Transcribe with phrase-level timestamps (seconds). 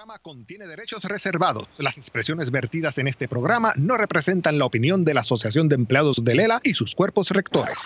[0.00, 1.68] programa contiene derechos reservados.
[1.76, 6.24] Las expresiones vertidas en este programa no representan la opinión de la Asociación de Empleados
[6.24, 7.76] de Lela y sus cuerpos rectores.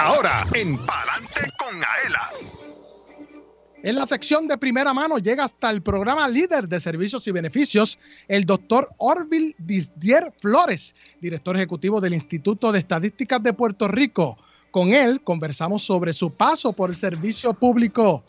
[0.00, 2.30] Ahora, en Palante con Aela.
[3.84, 8.00] En la sección de primera mano llega hasta el programa líder de servicios y beneficios,
[8.26, 14.36] el doctor Orville Disdier Flores, director ejecutivo del Instituto de Estadísticas de Puerto Rico.
[14.72, 18.24] Con él conversamos sobre su paso por el servicio público.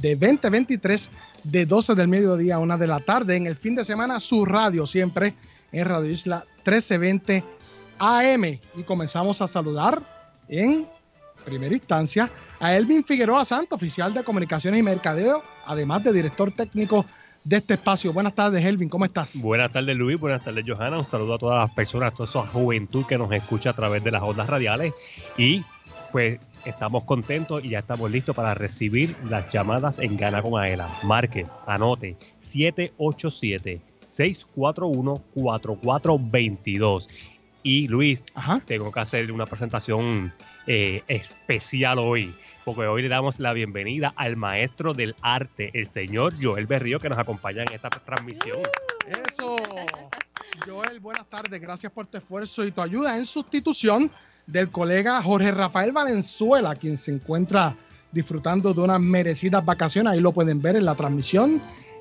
[0.00, 1.10] de 2023,
[1.42, 3.34] de 12 del mediodía a 1 de la tarde.
[3.34, 5.34] En el fin de semana, su radio siempre
[5.72, 7.42] en Radio Isla 1320
[7.98, 8.44] AM.
[8.44, 10.00] Y comenzamos a saludar
[10.48, 10.86] en
[11.46, 12.30] primera instancia
[12.60, 17.06] a Elvin Figueroa Santo, oficial de comunicaciones y mercadeo, además de director técnico
[17.44, 18.12] de este espacio.
[18.12, 19.40] Buenas tardes, Elvin, ¿cómo estás?
[19.40, 20.18] Buenas tardes, Luis.
[20.18, 20.98] Buenas tardes, Johanna.
[20.98, 24.02] Un saludo a todas las personas, a toda esa juventud que nos escucha a través
[24.02, 24.92] de las ondas radiales.
[25.38, 25.62] Y
[26.10, 30.90] pues estamos contentos y ya estamos listos para recibir las llamadas en Gana con Aela.
[31.04, 37.08] Marque, anote 787 641 4422
[37.66, 38.22] y Luis,
[38.64, 40.30] tengo que hacer una presentación
[40.68, 42.32] eh, especial hoy,
[42.64, 47.08] porque hoy le damos la bienvenida al maestro del arte, el señor Joel Berrío, que
[47.08, 48.58] nos acompaña en esta transmisión.
[49.28, 49.56] Eso.
[50.64, 51.60] Joel, buenas tardes.
[51.60, 54.12] Gracias por tu esfuerzo y tu ayuda en sustitución
[54.46, 57.76] del colega Jorge Rafael Valenzuela, quien se encuentra
[58.12, 60.12] disfrutando de unas merecidas vacaciones.
[60.12, 61.60] Ahí lo pueden ver en la transmisión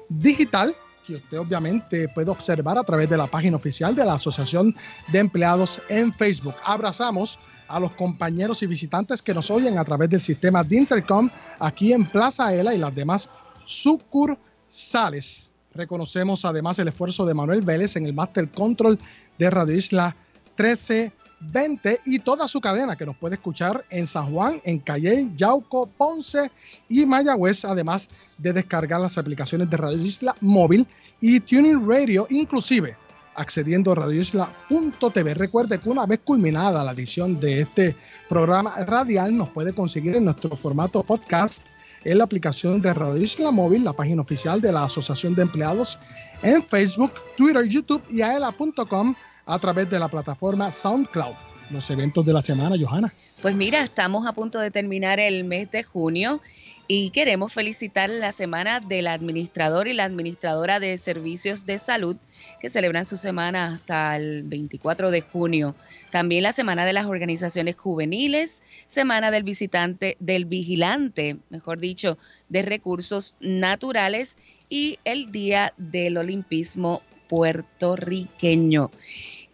[0.10, 4.76] digital que usted obviamente puede observar a través de la página oficial de la Asociación
[5.12, 6.56] de Empleados en Facebook.
[6.64, 11.30] Abrazamos a los compañeros y visitantes que nos oyen a través del sistema de Intercom
[11.60, 13.30] aquí en Plaza Ela y las demás
[13.66, 15.52] sucursales.
[15.74, 18.98] Reconocemos además el esfuerzo de Manuel Vélez en el Master Control
[19.38, 20.16] de Radio Isla
[20.56, 25.30] 13 20 y toda su cadena que nos puede escuchar en San Juan, en Calle,
[25.36, 26.52] Yauco, Ponce
[26.90, 30.88] y Mayagüez, además de descargar las aplicaciones de Radio Isla Móvil
[31.22, 32.98] y Tuning Radio, inclusive
[33.36, 35.34] accediendo a radioisla.tv.
[35.34, 37.96] Recuerde que una vez culminada la edición de este
[38.30, 41.62] programa radial, nos puede conseguir en nuestro formato podcast
[42.04, 46.00] en la aplicación de Radio Isla Móvil, la página oficial de la Asociación de Empleados
[46.44, 51.36] en Facebook, Twitter, YouTube y aela.com a través de la plataforma SoundCloud.
[51.72, 53.12] Los eventos de la semana, Johanna.
[53.42, 56.42] Pues mira, estamos a punto de terminar el mes de junio
[56.88, 62.18] y queremos felicitar la semana del administrador y la administradora de servicios de salud
[62.60, 65.76] que celebran su semana hasta el 24 de junio.
[66.12, 72.20] También la semana de las organizaciones juveniles, semana del visitante, del vigilante, mejor dicho,
[72.50, 74.38] de recursos naturales
[74.70, 78.92] y el día del olimpismo puertorriqueño.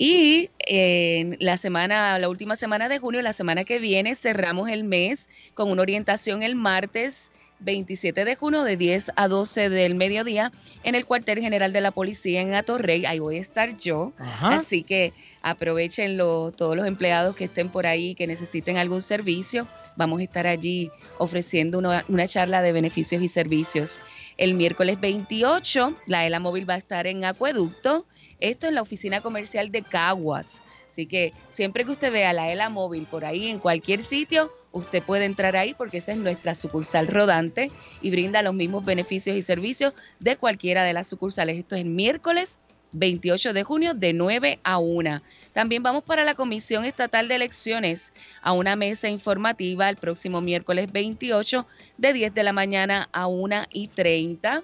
[0.04, 4.84] Y en la semana, la última semana de junio, la semana que viene, cerramos el
[4.84, 10.52] mes con una orientación el martes 27 de junio de 10 a 12 del mediodía
[10.82, 13.06] en el cuartel general de la policía en Atorrey.
[13.06, 14.12] Ahí voy a estar yo.
[14.18, 15.14] Así que
[15.44, 19.68] aprovechenlo todos los empleados que estén por ahí, que necesiten algún servicio.
[19.98, 20.90] Vamos a estar allí
[21.20, 24.00] ofreciendo una, una charla de beneficios y servicios.
[24.38, 28.08] El miércoles 28, la ELA móvil va a estar en Acueducto.
[28.42, 30.62] Esto en la oficina comercial de Caguas.
[30.88, 35.02] Así que siempre que usted vea la ELA móvil por ahí en cualquier sitio, usted
[35.02, 37.72] puede entrar ahí porque esa es nuestra sucursal rodante
[38.02, 41.58] y brinda los mismos beneficios y servicios de cualquiera de las sucursales.
[41.58, 42.60] Esto es el miércoles
[42.94, 45.22] 28 de junio de 9 a 1.
[45.54, 50.92] También vamos para la Comisión Estatal de Elecciones a una mesa informativa el próximo miércoles
[50.92, 51.68] 28
[51.98, 54.64] de 10 de la mañana a 1 y 30.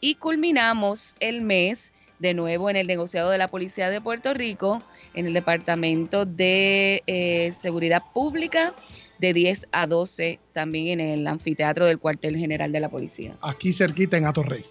[0.00, 1.92] Y culminamos el mes
[2.24, 4.82] de nuevo en el negociado de la Policía de Puerto Rico,
[5.12, 8.74] en el Departamento de eh, Seguridad Pública
[9.18, 13.36] de 10 a 12 también en el anfiteatro del cuartel general de la policía.
[13.42, 14.64] Aquí cerquita en Atorrey.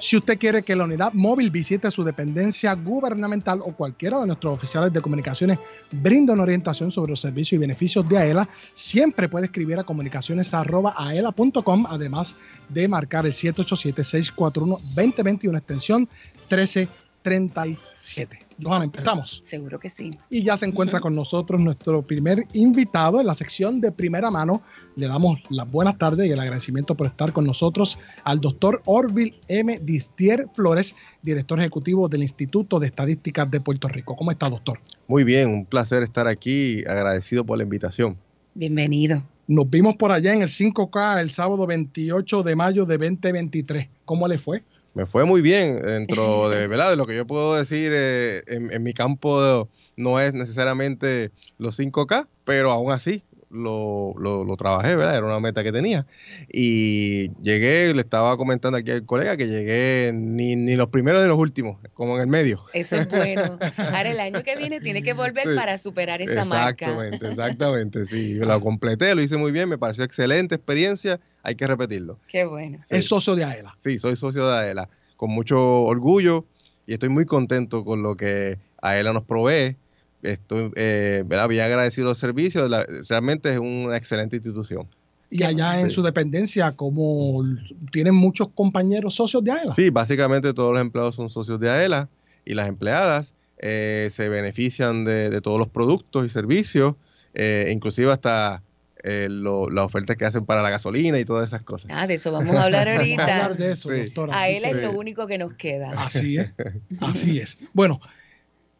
[0.00, 4.54] Si usted quiere que la unidad móvil visite su dependencia gubernamental o cualquiera de nuestros
[4.54, 5.58] oficiales de comunicaciones
[5.90, 12.36] brinden orientación sobre los servicios y beneficios de AELA, siempre puede escribir a comunicaciones.aela.com, además
[12.68, 16.08] de marcar el 787-641-2021, extensión
[16.48, 16.88] 13
[17.28, 18.38] 37.
[18.62, 19.42] Johanna, empezamos.
[19.44, 20.18] Seguro que sí.
[20.30, 24.62] Y ya se encuentra con nosotros nuestro primer invitado en la sección de primera mano.
[24.96, 29.38] Le damos las buenas tardes y el agradecimiento por estar con nosotros al doctor Orville
[29.48, 29.78] M.
[29.82, 34.16] Distier Flores, director ejecutivo del Instituto de Estadísticas de Puerto Rico.
[34.16, 34.80] ¿Cómo está, doctor?
[35.06, 36.82] Muy bien, un placer estar aquí.
[36.88, 38.16] Agradecido por la invitación.
[38.54, 39.22] Bienvenido.
[39.46, 43.88] Nos vimos por allá en el 5K el sábado 28 de mayo de 2023.
[44.06, 44.62] ¿Cómo le fue?
[44.94, 46.90] Me fue muy bien dentro de, ¿verdad?
[46.90, 52.26] de lo que yo puedo decir eh, en, mi campo no es necesariamente los 5K,
[52.44, 55.16] pero aún así lo, lo, trabajé, ¿verdad?
[55.16, 56.06] Era una meta que tenía.
[56.52, 61.28] Y llegué, le estaba comentando aquí al colega que llegué ni, ni los primeros ni
[61.28, 62.64] los últimos, como en el medio.
[62.74, 63.58] Eso es bueno.
[63.76, 66.86] Ahora el año que viene tiene que volver para superar esa marca.
[66.86, 68.34] Exactamente, exactamente, sí.
[68.34, 72.18] Lo completé, lo hice muy bien, me pareció excelente experiencia, hay que repetirlo.
[72.28, 72.78] Qué bueno.
[72.90, 73.74] Es socio de AELA.
[73.78, 76.44] Sí, soy socio de AELA, con mucho orgullo
[76.86, 79.76] y estoy muy contento con lo que AELA nos provee
[80.22, 82.70] estoy eh, bien agradecido los servicios,
[83.08, 84.86] realmente es una excelente institución.
[85.30, 87.44] Y allá en su dependencia, como
[87.92, 89.74] tienen muchos compañeros socios de AELA.
[89.74, 92.08] Sí, básicamente todos los empleados son socios de AELA
[92.46, 96.94] y las empleadas eh, se benefician de, todos los productos y servicios,
[97.34, 98.62] eh, inclusive hasta
[99.04, 101.90] eh, las ofertas que hacen para la gasolina y todas esas cosas.
[101.92, 103.22] Ah, de eso vamos a hablar ahorita.
[103.26, 104.38] Vamos a hablar de eso, doctora.
[104.38, 105.92] A él es lo único que nos queda.
[106.02, 106.54] Así es,
[107.00, 107.58] así es.
[107.74, 108.00] Bueno,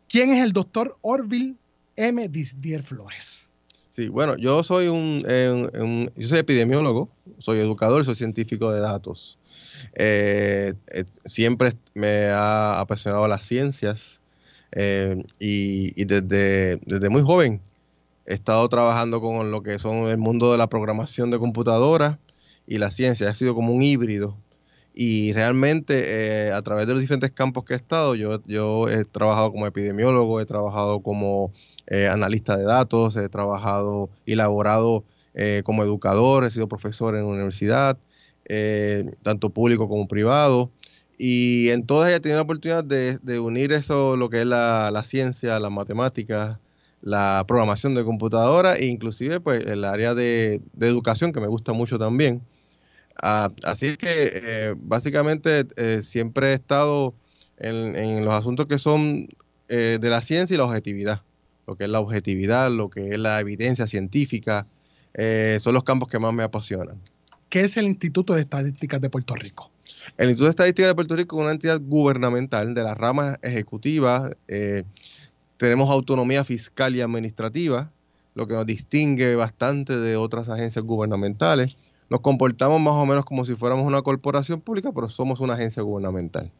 [0.09, 1.55] ¿Quién es el doctor Orville
[1.97, 2.29] M.
[2.29, 3.49] Disdier Flores?
[3.91, 9.39] Sí, bueno, yo soy eh, un, yo soy epidemiólogo, soy educador, soy científico de datos.
[9.95, 14.21] Eh, eh, siempre me ha apasionado las ciencias
[15.39, 17.61] y, desde, desde, muy joven
[18.27, 22.19] he estado trabajando con lo que son el mundo de la programación de computadoras
[22.67, 23.29] y la ciencia.
[23.29, 24.37] Ha sido como un híbrido
[25.01, 29.05] y realmente eh, a través de los diferentes campos que he estado, yo, yo he
[29.05, 31.53] trabajado como epidemiólogo, he trabajado como
[31.87, 35.05] eh, analista de datos, he trabajado y laborado
[35.35, 37.97] eh, como educador, he sido profesor en universidad,
[39.23, 40.73] tanto público como privado.
[41.17, 45.61] Y en todas he tenido la oportunidad de, unir eso, lo que es la, ciencia,
[45.61, 46.59] las matemáticas,
[47.03, 51.73] la programación de computadora e inclusive pues el área de, de educación que me gusta
[51.73, 52.43] mucho también.
[53.23, 57.15] Ah, así que eh, básicamente eh, siempre he estado
[57.57, 59.29] en, los asuntos que son
[59.69, 61.23] eh, de la ciencia y la objetividad.
[61.67, 64.67] Lo que es la objetividad, lo que es la evidencia científica,
[65.61, 67.01] son los campos que más me apasionan.
[67.49, 69.71] ¿Qué es el Instituto de Estadísticas de Puerto Rico?
[70.17, 74.31] El Instituto de Estadísticas de Puerto Rico es una entidad gubernamental de las ramas ejecutivas.
[75.57, 77.91] tenemos autonomía fiscal y administrativa,
[78.35, 81.77] lo que nos distingue bastante de otras agencias gubernamentales
[82.11, 85.83] nos comportamos más o menos como si fuéramos una corporación pública, pero somos una agencia
[85.83, 86.51] gubernamental.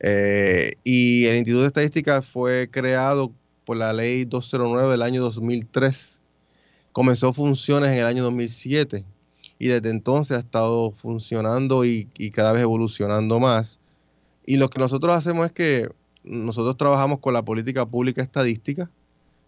[0.00, 3.32] Eh, y el Instituto de Estadística fue creado
[3.64, 6.18] por la ley 209 del año 2003.
[6.92, 9.04] Comenzó funciones en el año 2007
[9.58, 13.78] y desde entonces ha estado funcionando y, y cada vez evolucionando más.
[14.44, 15.88] Y lo que nosotros hacemos es que
[16.24, 18.90] nosotros trabajamos con la política pública estadística,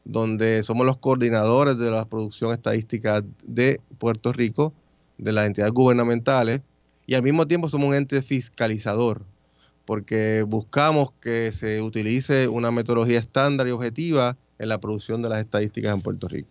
[0.05, 4.73] donde somos los coordinadores de la producción estadística de Puerto Rico
[5.23, 6.61] de las entidades gubernamentales
[7.07, 9.23] y al mismo tiempo somos un ente fiscalizador,
[9.85, 15.41] porque buscamos que se utilice una metodología estándar y objetiva en la producción de las
[15.41, 16.49] estadísticas en Puerto Rico.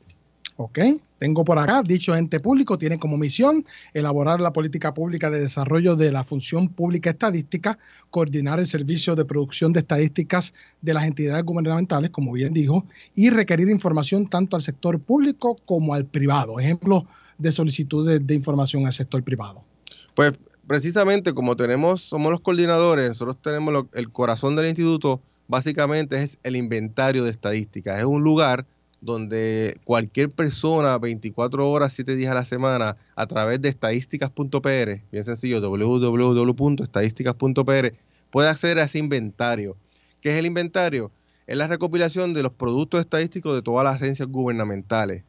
[0.57, 0.79] ¿Ok?
[1.17, 5.95] Tengo por acá, dicho ente público tiene como misión elaborar la política pública de desarrollo
[5.95, 11.43] de la función pública estadística, coordinar el servicio de producción de estadísticas de las entidades
[11.43, 12.85] gubernamentales, como bien dijo,
[13.15, 16.59] y requerir información tanto al sector público como al privado.
[16.59, 17.07] Ejemplo
[17.41, 19.63] de solicitudes de información al sector privado.
[20.15, 20.33] Pues
[20.67, 26.55] precisamente como tenemos, somos los coordinadores, nosotros tenemos el corazón del instituto, básicamente es el
[26.55, 27.99] inventario de estadísticas.
[27.99, 28.65] Es un lugar
[29.01, 35.23] donde cualquier persona 24 horas, 7 días a la semana, a través de estadísticas.pr, bien
[35.23, 37.93] sencillo, www.estadísticas.pr,
[38.29, 39.75] puede acceder a ese inventario.
[40.21, 41.11] ¿Qué es el inventario?
[41.47, 45.23] Es la recopilación de los productos estadísticos de todas las agencias gubernamentales.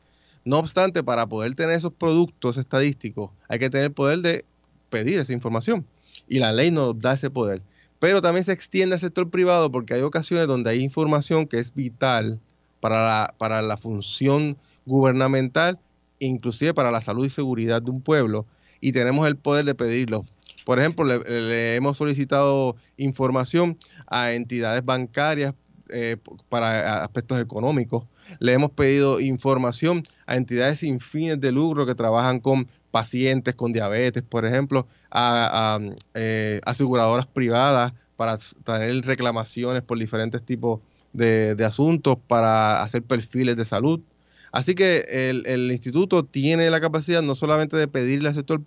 [0.44, 4.44] No obstante, para poder tener esos productos estadísticos, hay que tener el poder de
[4.90, 5.86] pedir esa información.
[6.28, 7.62] Y la ley nos da ese poder.
[7.98, 11.72] Pero también se extiende al sector privado porque hay ocasiones donde hay información que es
[11.74, 12.40] vital
[12.80, 14.56] para la, para la función
[14.86, 15.78] gubernamental,
[16.18, 18.46] inclusive para la salud y seguridad de un pueblo,
[18.80, 20.24] y tenemos el poder de pedirlo.
[20.64, 25.54] Por ejemplo, le, hemos solicitado información a entidades bancarias
[25.90, 26.16] eh,
[26.48, 28.04] para aspectos económicos.
[28.38, 33.72] Le hemos pedido información a entidades sin fines de lucro que trabajan con pacientes con
[33.72, 35.80] diabetes, por ejemplo, a,
[36.14, 40.80] eh, aseguradoras privadas para tener reclamaciones por diferentes tipos
[41.12, 44.00] de, asuntos para hacer perfiles de salud.
[44.52, 48.60] Así que el, instituto tiene la capacidad no solamente de pedirle al sector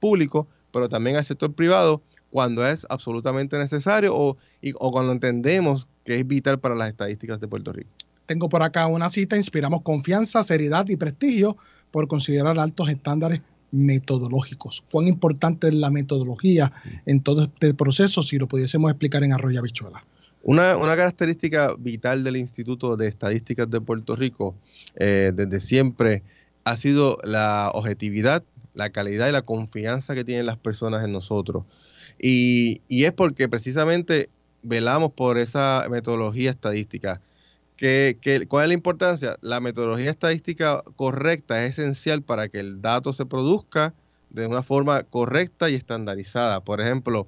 [0.00, 2.00] público, pero también al sector privado
[2.30, 4.38] cuando es absolutamente necesario o,
[4.78, 7.90] o cuando entendemos que es vital para las estadísticas de Puerto Rico.
[8.26, 11.56] Tengo por acá una cita, inspiramos confianza, seriedad y prestigio
[11.90, 14.84] por considerar altos estándares metodológicos.
[14.90, 16.72] ¿Cuán importante es la metodología
[17.06, 18.22] en todo este proceso?
[18.22, 20.04] Si lo pudiésemos explicar en Arroyo Bichuela.
[20.44, 24.56] Una, característica vital del Instituto de Estadísticas de Puerto Rico
[24.96, 26.22] eh, desde siempre
[26.64, 28.42] ha sido la objetividad,
[28.74, 31.64] la calidad y la confianza que tienen las personas en nosotros.
[32.20, 34.30] Y, es porque precisamente
[34.62, 37.20] velamos por esa metodología estadística.
[37.82, 39.36] ¿Qué, cuál es la importancia?
[39.40, 43.92] La metodología estadística correcta es esencial para que el dato se produzca
[44.30, 46.60] de una forma correcta y estandarizada.
[46.60, 47.26] Por ejemplo,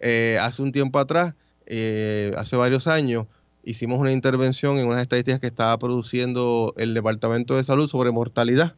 [0.00, 1.34] eh, hace un tiempo atrás
[1.66, 3.28] eh, hace varios años,
[3.62, 8.74] hicimos una intervención en unas estadísticas que estaba produciendo el Departamento de Salud sobre mortalidad.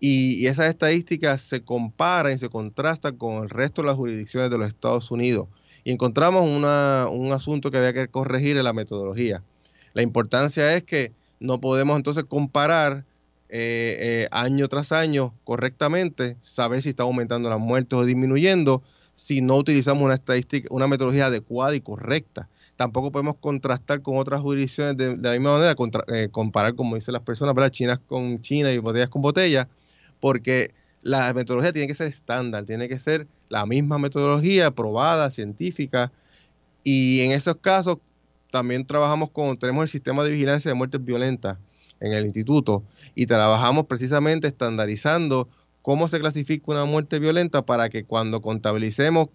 [0.00, 4.58] Y, esas estadísticas se comparan y se contrastan con el resto de las jurisdicciones de
[4.58, 5.46] los Estados Unidos.
[5.84, 9.44] Y encontramos un asunto que había que corregir en la metodología.
[9.94, 13.04] La importancia es que no podemos entonces comparar
[13.48, 18.82] eh, eh, año tras año correctamente, saber si está aumentando las muertes o disminuyendo,
[19.16, 22.48] si no utilizamos una estadística, una metodología adecuada y correcta.
[22.76, 25.74] Tampoco podemos contrastar con otras jurisdicciones de, la misma manera,
[26.08, 27.70] eh, comparar, como dicen las personas, ¿verdad?
[27.70, 29.66] chinas con China y botellas con botellas,
[30.20, 36.12] porque la metodología tiene que ser estándar, tiene que ser la misma metodología probada, científica,
[36.84, 37.98] y en esos casos
[38.50, 41.58] también trabajamos con, tenemos el sistema de vigilancia de muertes violentas
[42.00, 42.82] en el instituto
[43.14, 45.48] y trabajamos precisamente estandarizando
[45.82, 49.28] cómo se clasifica una muerte violenta para que cuando contabilicemos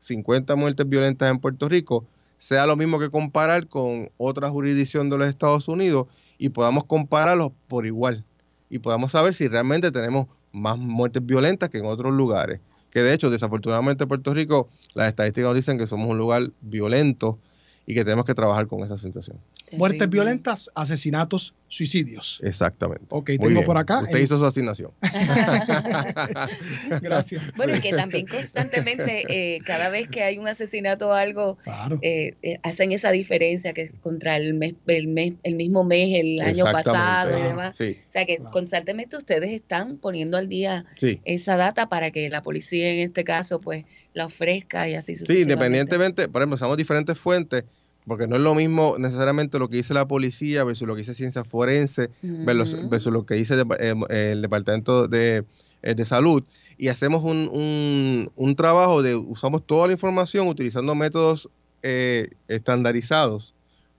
[0.00, 2.04] 50 muertes violentas en Puerto Rico,
[2.36, 7.52] sea lo mismo que comparar con otra jurisdicción de los Estados Unidos y podamos compararlos
[7.68, 8.24] por igual
[8.68, 12.60] y podamos saber si realmente tenemos más muertes violentas que en otros lugares.
[12.90, 16.50] Que de hecho, desafortunadamente en Puerto Rico, las estadísticas nos dicen que somos un lugar
[16.60, 17.38] violento
[17.86, 19.38] y que tenemos que trabajar con esa situación.
[19.72, 22.40] Muertes violentas, asesinatos, suicidios.
[22.44, 23.06] Exactamente.
[23.08, 24.02] Ok, tengo por acá.
[24.02, 24.92] Usted hizo su asignación.
[27.00, 27.42] Gracias.
[27.56, 29.24] Bueno, y que también constantemente,
[29.56, 31.58] eh, cada vez que hay un asesinato o algo,
[32.00, 36.14] eh, eh, hacen esa diferencia que es contra el mes, el mes, el mismo mes,
[36.14, 37.80] el año pasado y demás.
[37.80, 40.84] O sea que constantemente ustedes están poniendo al día
[41.24, 45.44] esa data para que la policía en este caso pues la ofrezca y así sucesivamente.
[45.44, 47.64] Sí, independientemente, por ejemplo, usamos diferentes fuentes
[48.06, 51.14] porque no es lo mismo necesariamente lo que dice la policía versus lo que dice
[51.14, 53.94] ciencia forense versus, lo que dice eh,
[54.30, 55.44] el Departamento de,
[55.82, 56.42] eh, de, Salud.
[56.78, 61.48] Y hacemos un, un, trabajo de, usamos toda la información utilizando métodos
[61.82, 63.54] eh, estandarizados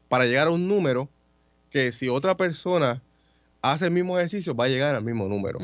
[0.10, 1.10] para llegar a un número
[1.70, 3.02] que si otra persona
[3.64, 5.58] hace el mismo ejercicio, va a llegar al mismo número.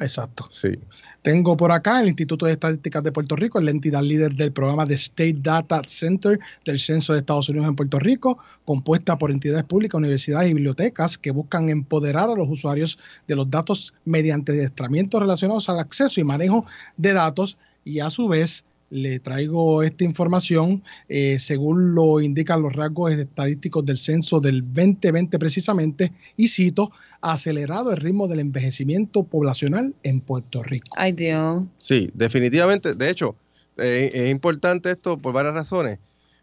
[0.00, 0.48] Exacto.
[0.50, 0.78] Sí.
[1.22, 4.84] Tengo por acá el Instituto de Estadísticas de Puerto Rico, la entidad líder del programa
[4.84, 9.62] de State Data Center del Censo de Estados Unidos en Puerto Rico, compuesta por entidades
[9.62, 12.98] públicas, universidades y bibliotecas que buscan empoderar a los usuarios
[13.28, 18.26] de los datos mediante adiestramientos relacionados al acceso y manejo de datos y a su
[18.26, 24.62] vez le traigo esta información eh, según lo indican los rasgos estadísticos del censo del
[24.62, 30.86] 2020 precisamente, y cito, acelerado el ritmo del envejecimiento poblacional en Puerto Rico.
[30.96, 31.68] Ay Dios.
[31.78, 32.94] Sí, definitivamente.
[32.94, 33.34] De hecho,
[33.78, 35.98] eh, es importante esto por varias razones.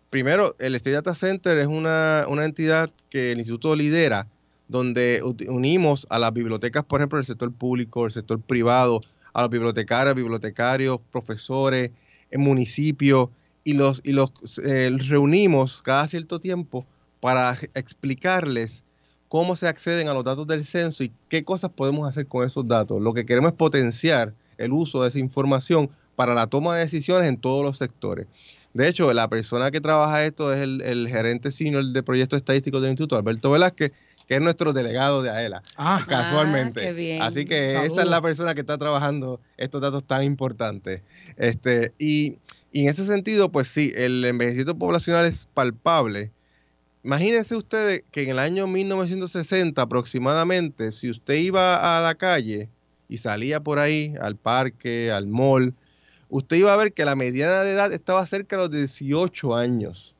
[0.09, 4.27] Primero, el State Data Center es una, una entidad que el instituto lidera,
[4.67, 9.01] donde unimos a las bibliotecas, por ejemplo, del sector público, el sector privado,
[9.33, 11.91] a los bibliotecarios, bibliotecarios, profesores,
[12.37, 13.29] municipios
[13.63, 14.31] y los, y los
[14.63, 16.85] eh, reunimos cada cierto tiempo
[17.19, 18.83] para explicarles
[19.29, 22.67] cómo se acceden a los datos del censo y qué cosas podemos hacer con esos
[22.67, 23.01] datos.
[23.01, 27.27] Lo que queremos es potenciar el uso de esa información para la toma de decisiones
[27.27, 28.27] en todos los sectores.
[28.73, 32.81] De hecho, la persona que trabaja esto es el, el gerente senior de proyectos estadísticos
[32.81, 33.91] del instituto, Alberto Velázquez,
[34.33, 37.19] que es nuestro delegado de AELA, ah, casualmente.
[37.21, 41.03] Ah, Así que esa es la persona que está trabajando estos datos tan importantes.
[41.37, 42.39] Este, y,
[42.73, 46.31] en ese sentido, pues sí, el envejecimiento poblacional es palpable.
[47.03, 52.69] Imagínense ustedes que en el año 1960 aproximadamente, si usted iba a la calle
[53.07, 55.75] y salía por ahí al parque, al mall,
[56.29, 60.17] usted iba a ver que la mediana de edad estaba cerca de los 18 años.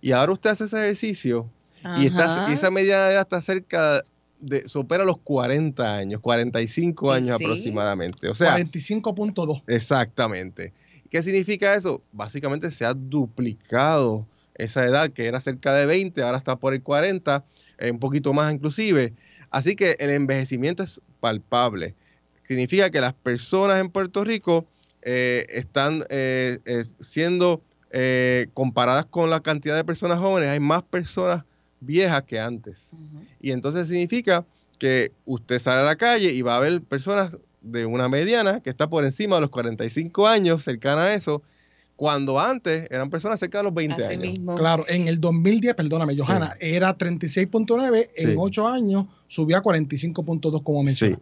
[0.00, 1.50] Y ahora usted hace ese ejercicio
[1.96, 4.04] y, esa mediana de edad está cerca
[4.40, 8.28] de, supera los 40 años, 45 años aproximadamente.
[8.28, 9.62] O sea, 45.2.
[9.66, 10.72] Exactamente.
[11.10, 12.02] ¿Qué significa eso?
[12.12, 16.82] Básicamente se ha duplicado esa edad que era cerca de 20, ahora está por el
[16.82, 17.44] 40,
[17.90, 19.14] un poquito más inclusive.
[19.50, 21.94] Así que el envejecimiento es palpable.
[22.42, 24.66] Significa que las personas en Puerto Rico
[25.02, 27.62] eh, están eh, eh, siendo
[28.54, 30.50] comparadas con la cantidad de personas jóvenes.
[30.50, 31.44] Hay más personas
[31.80, 32.92] viejas que antes.
[33.40, 34.46] Y entonces significa
[34.78, 38.70] que usted sale a la calle y va a ver personas de una mediana que
[38.70, 41.42] está por encima de los 45 años, cercana a eso,
[41.96, 44.38] cuando antes eran personas cerca de los 20 años.
[44.56, 50.82] Claro, en el 2010, perdóname, Johanna, era 36.9, en 8 años subía a 45.2 como
[50.82, 51.18] mencioné.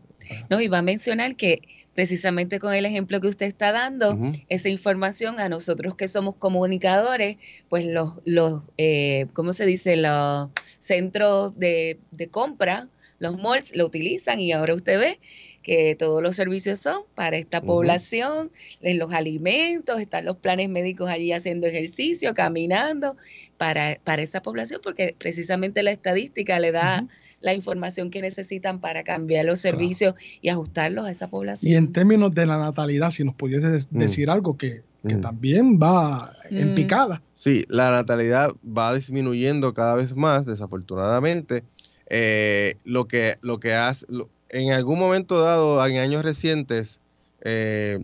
[0.51, 1.63] No, y va a mencionar que
[1.95, 4.17] precisamente con el ejemplo que usted está dando,
[4.49, 9.97] esa información a nosotros que somos comunicadores, pues los, los eh, ¿cómo se dice?
[9.97, 15.19] Los centros de, de compra, los malls lo utilizan y ahora usted ve
[15.63, 21.11] que todos los servicios son para esta población, en los alimentos, están los planes médicos
[21.11, 23.17] allí haciendo ejercicio, caminando
[23.57, 27.07] para, para esa población, porque precisamente la estadística le da
[27.41, 31.73] la información que necesitan para cambiar los servicios y ajustarlos a esa población.
[31.73, 33.99] Y en términos de la natalidad, si nos pudiese mm.
[33.99, 35.21] decir algo que, mm.
[35.21, 36.75] también va en mm.
[36.75, 37.23] picada.
[37.35, 41.63] Sí, la natalidad va disminuyendo cada vez más, desafortunadamente.
[42.11, 44.07] Eh, lo que, lo que hace,
[44.49, 47.01] en algún momento dado, en años recientes,
[47.43, 47.99] eh,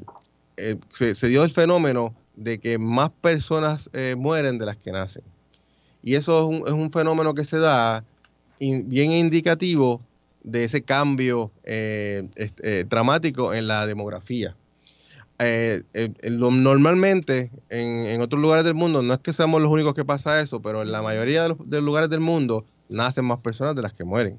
[0.56, 5.22] eh, se, dio el fenómeno de que más personas mueren de las que nacen.
[6.02, 8.04] Y eso es un, es un fenómeno que se da
[8.58, 10.00] bien indicativo
[10.44, 14.56] de ese cambio eh, eh, dramático en la demografía.
[15.40, 15.82] Eh,
[16.30, 20.62] normalmente en, otros lugares del mundo, no es que seamos los únicos que pasa eso,
[20.62, 24.04] pero en la mayoría de los, lugares del mundo nacen más personas de las que
[24.04, 24.38] mueren.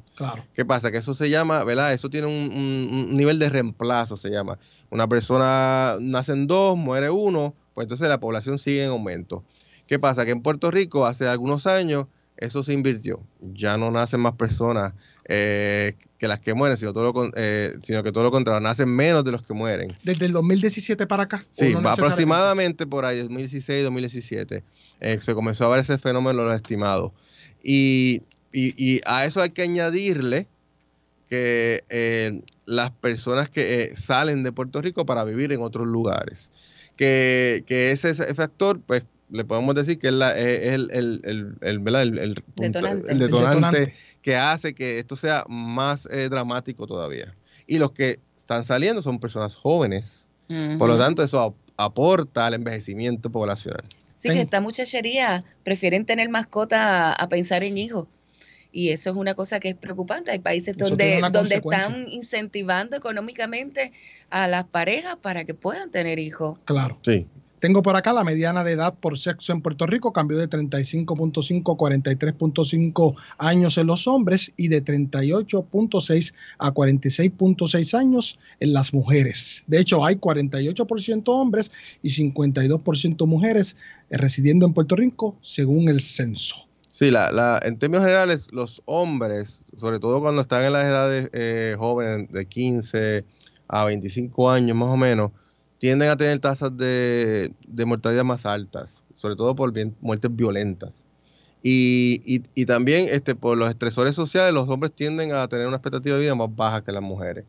[0.54, 0.91] ¿Qué pasa?
[0.91, 1.93] Que eso se llama, ¿verdad?
[1.93, 4.58] Eso tiene un, nivel de reemplazo, se llama.
[4.89, 9.43] Una persona nacen dos, muere uno, pues entonces la población sigue en aumento.
[9.88, 10.25] ¿Qué pasa?
[10.25, 13.21] Que en Puerto Rico hace algunos años eso se invirtió.
[13.39, 14.93] Ya no nacen más personas
[15.28, 18.89] eh, que las que mueren, sino, todo lo, eh, sino que todo lo contrario, nacen
[18.89, 19.88] menos de los que mueren.
[20.04, 21.43] ¿Desde el 2017 para acá?
[21.50, 24.63] Sí, aproximadamente por ahí, 2016, 2017,
[25.00, 27.13] eh, se comenzó a ver ese fenómeno lo estimado.
[27.63, 28.21] Y,
[28.52, 30.48] y, a eso hay que añadirle
[31.28, 36.52] que las personas que salen de Puerto Rico para vivir en otros lugares.
[36.95, 39.04] Que, que ese, ese factor, pues
[39.36, 41.84] le podemos decir que es, el, el, el,
[43.19, 43.93] detonante.
[44.21, 47.36] que hace que esto sea más eh, dramático todavía.
[47.67, 50.28] Y los que están saliendo son personas jóvenes.
[50.78, 53.84] Por lo tanto, eso aporta al envejecimiento poblacional.
[54.15, 58.08] Sí, que esta muchachería prefieren tener mascota a, pensar en hijos.
[58.71, 60.32] Y eso es una cosa que es preocupante.
[60.32, 63.91] Hay países donde, donde están incentivando económicamente
[64.30, 66.60] a las parejas para que puedan tener hijos.
[66.65, 67.00] Claro.
[67.02, 67.28] Sí.
[67.59, 71.73] Tengo por acá la mediana de edad por sexo en Puerto Rico, cambió de 35.5
[71.73, 79.63] a 43.5 años en los hombres y de 38.6 a 46.6 años en las mujeres.
[79.67, 83.77] De hecho, hay 48% hombres y 52% mujeres
[84.09, 86.67] residiendo en Puerto Rico, según el censo.
[86.89, 91.75] Sí, la, en términos generales, los hombres, sobre todo cuando están en las edades eh,
[91.77, 93.25] jóvenes de 15
[93.67, 95.31] a 25 años más o menos,
[95.77, 101.05] tienden a tener tasas de, de mortalidad más altas, sobre todo por muertes violentas.
[101.61, 105.77] Y, y- y también este, por los estresores sociales, los hombres tienden a tener una
[105.77, 107.45] expectativa de vida más baja que las mujeres.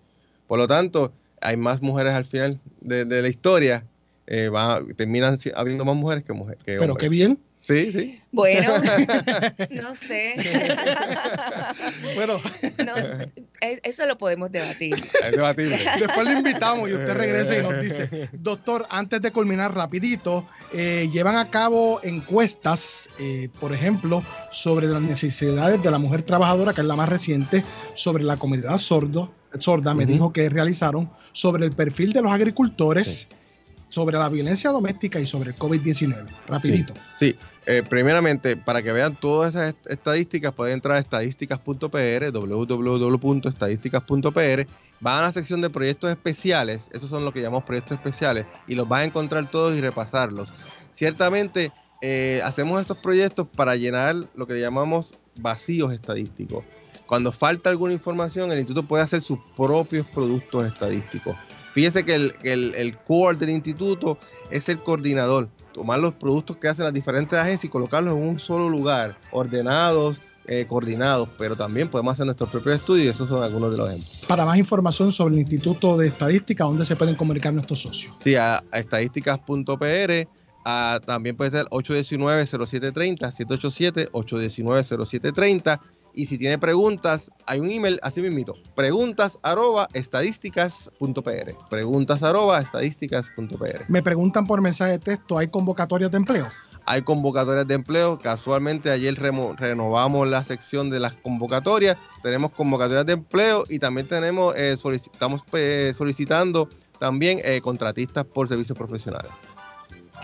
[0.46, 1.12] Por lo tanto,
[1.42, 3.84] hay más mujeres al final de, de la historia,
[4.26, 7.38] eh, va- terminan habiendo más mujeres que, mujeres, que Pero qué bien.
[7.58, 8.20] Sí, sí.
[8.32, 8.70] Bueno,
[9.82, 10.34] no sé.
[12.14, 12.40] Bueno,
[12.84, 12.94] No,
[13.60, 14.94] es- eso lo podemos debatir.
[14.94, 15.78] Es debatible.
[15.98, 21.08] después le invitamos y usted regresa y nos dice, doctor, antes de culminar rapidito, eh,
[21.12, 26.82] llevan a cabo encuestas, eh, por ejemplo, sobre las necesidades de la mujer trabajadora, que
[26.82, 31.72] es la más reciente, sobre la comunidad sordo, sorda, me dijo que realizaron, sobre el
[31.72, 33.28] perfil de los agricultores,
[33.88, 36.27] sobre la violencia doméstica y sobre el COVID-19.
[36.46, 36.94] Rapidito.
[37.14, 44.66] Sí, eh, primeramente, para que vean todas esas est- estadísticas, pueden entrar a estadísticas.pr, www.estadísticas.pr,
[45.01, 48.75] van a la sección de proyectos especiales, esos son lo que llamamos proyectos especiales, y
[48.75, 50.53] los vas a encontrar todos y repasarlos.
[50.90, 56.64] Ciertamente, eh, hacemos estos proyectos para llenar lo que llamamos vacíos estadísticos.
[57.07, 61.37] Cuando falta alguna información, el instituto puede hacer sus propios productos estadísticos.
[61.76, 64.16] Fíjese que el, el, el core del instituto
[64.50, 68.40] es el coordinador, tomar los productos que hacen las diferentes agencias y colocarlos en un
[68.40, 73.44] solo lugar, ordenados, eh, coordinados, pero también podemos hacer nuestros propios estudios y esos son
[73.44, 74.24] algunos de los ejemplos.
[74.26, 78.14] Para más información sobre el Instituto de Estadística, ¿dónde se pueden comunicar nuestros socios?
[78.20, 80.28] Sí, a, a estadísticas.pr,
[81.04, 85.78] también puede ser 819-0730, 787-819-0730.
[86.18, 93.85] Y si tiene preguntas, hay un email, así mismito, preguntas arroba estadísticas.pr, preguntas arroba estadísticas.pr.
[93.88, 96.46] Me preguntan por mensaje de texto, ¿hay convocatorias de empleo?
[96.87, 98.18] Hay convocatorias de empleo.
[98.18, 101.96] Casualmente ayer remo- renovamos la sección de las convocatorias.
[102.22, 108.48] Tenemos convocatorias de empleo y también tenemos eh, estamos eh, solicitando también eh, contratistas por
[108.48, 109.31] servicios profesionales.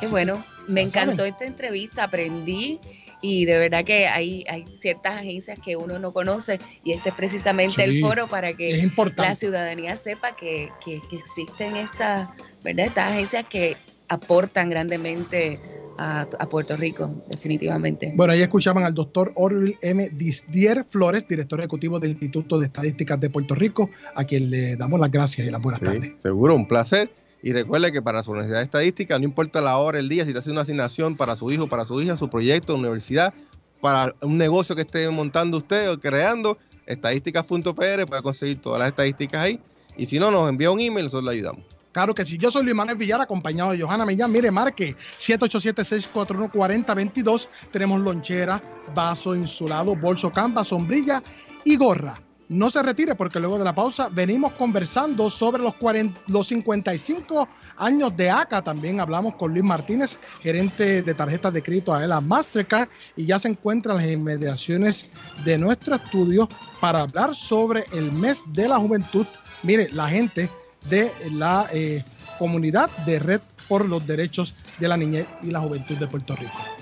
[0.00, 2.80] Qué bueno, me encantó esta entrevista, aprendí
[3.20, 7.14] y de verdad que hay, hay ciertas agencias que uno no conoce y este es
[7.14, 12.28] precisamente el foro para que la ciudadanía sepa que, que- que existen estas,
[12.64, 12.86] ¿verdad?
[12.86, 13.76] estas agencias que
[14.08, 15.60] aportan grandemente
[15.98, 18.12] a, a Puerto Rico, definitivamente.
[18.16, 20.08] Bueno, ahí escuchaban al doctor Orville M.
[20.12, 24.98] Disdier Flores, director ejecutivo del Instituto de Estadísticas de Puerto Rico, a quien le damos
[24.98, 26.12] las gracias y las buenas Sí, tardes.
[26.18, 27.10] seguro, un placer.
[27.42, 30.38] Y recuerde que para su necesidad estadística, no importa la hora, el día, si te
[30.38, 33.34] hace una asignación para su hijo, para su hija, su proyecto, universidad,
[33.80, 39.42] para un negocio que esté montando usted o creando, estadísticas.pr puede conseguir todas las estadísticas
[39.42, 39.58] ahí.
[39.96, 41.64] Y si no, nos envía un email, nosotros le ayudamos.
[41.90, 44.32] Claro que sí, yo soy Luis Manuel Villar, acompañado de Johanna Millán.
[44.32, 47.48] Mire, marque 787-641-4022.
[47.70, 48.62] Tenemos lonchera,
[48.94, 51.22] vaso insulado, bolso camba, sombrilla
[51.64, 52.18] y gorra.
[52.52, 57.48] No se retire porque luego de la pausa venimos conversando sobre los, 40 los 55
[57.78, 58.62] años de ACA.
[58.62, 63.38] También hablamos con Luis Martínez, gerente de tarjetas de crédito a la Mastercard, y ya
[63.38, 65.08] se encuentran las inmediaciones
[65.44, 66.48] de nuestro estudio
[66.80, 69.26] para hablar sobre el mes de la juventud.
[69.62, 70.50] Mire, la gente
[70.90, 72.04] de la eh,
[72.38, 76.81] comunidad de Red por los Derechos de la Niñez y la Juventud de Puerto Rico.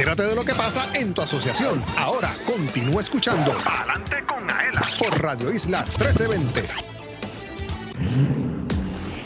[0.00, 1.84] Entérate de lo que pasa en tu asociación.
[1.98, 6.62] Ahora continúa escuchando Adelante con Aela por Radio Isla 1320.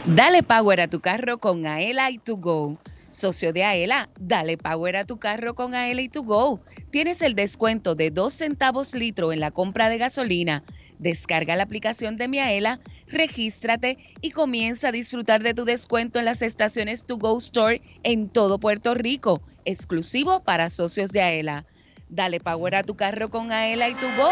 [0.05, 2.77] Dale power a tu carro con Aela y To Go.
[3.15, 6.61] Socio de Aela, dale power a tu carro con Aela y To Go.
[6.91, 10.65] Tienes el descuento de 2 centavos litro en la compra de gasolina.
[10.99, 16.25] Descarga la aplicación de mi Aela, regístrate y comienza a disfrutar de tu descuento en
[16.25, 21.67] las estaciones To Go Store en todo Puerto Rico, exclusivo para socios de Aela.
[22.09, 24.31] Dale power a tu carro con Aela y To Go.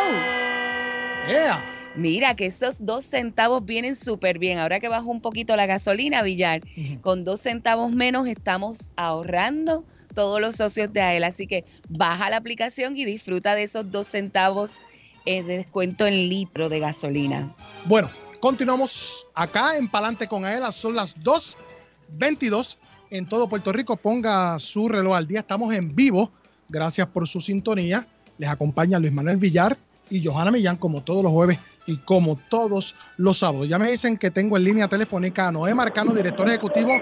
[1.95, 4.59] Mira que esos dos centavos vienen súper bien.
[4.59, 6.63] Ahora que bajó un poquito la gasolina, Villar,
[7.03, 11.25] con dos centavos menos estamos ahorrando todos los socios de AEL.
[11.25, 14.81] Así que baja la aplicación y disfruta de esos dos centavos
[15.27, 17.55] eh, de descuento en litro de gasolina.
[17.85, 20.73] Bueno, continuamos acá en Palante con AELA.
[20.73, 22.79] Son las 2.22
[23.11, 23.97] en todo Puerto Rico.
[23.97, 25.41] Ponga su reloj al día.
[25.41, 26.31] Estamos en vivo.
[26.71, 28.07] Gracias por su sintonía.
[28.39, 29.77] Les acompaña Luis Manuel Villar
[30.09, 33.69] y Johanna Millán como todos los jueves y como todos los sábados.
[33.69, 36.93] Ya me dicen que tengo en línea telefónica a Noé Marcano, director ejecutivo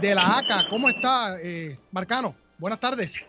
[0.00, 0.66] de la ACA.
[0.68, 2.34] ¿Cómo está, eh, Marcano?
[2.58, 3.26] Buenas tardes.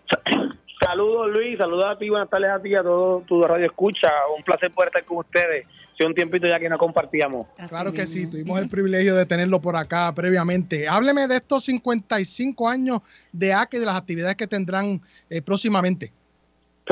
[0.84, 4.10] Saludos Luis, saludos a ti, buenas tardes a ti y a todo tu radio escucha.
[4.36, 5.66] Un placer poder estar con ustedes.
[5.94, 7.46] Hace un tiempito ya que no compartíamos.
[7.70, 10.88] claro que sí, tuvimos el privilegio de tenerlo por acá previamente.
[10.88, 16.12] Hábleme de estos 55 años de ACA y de las actividades que tendrán eh, próximamente.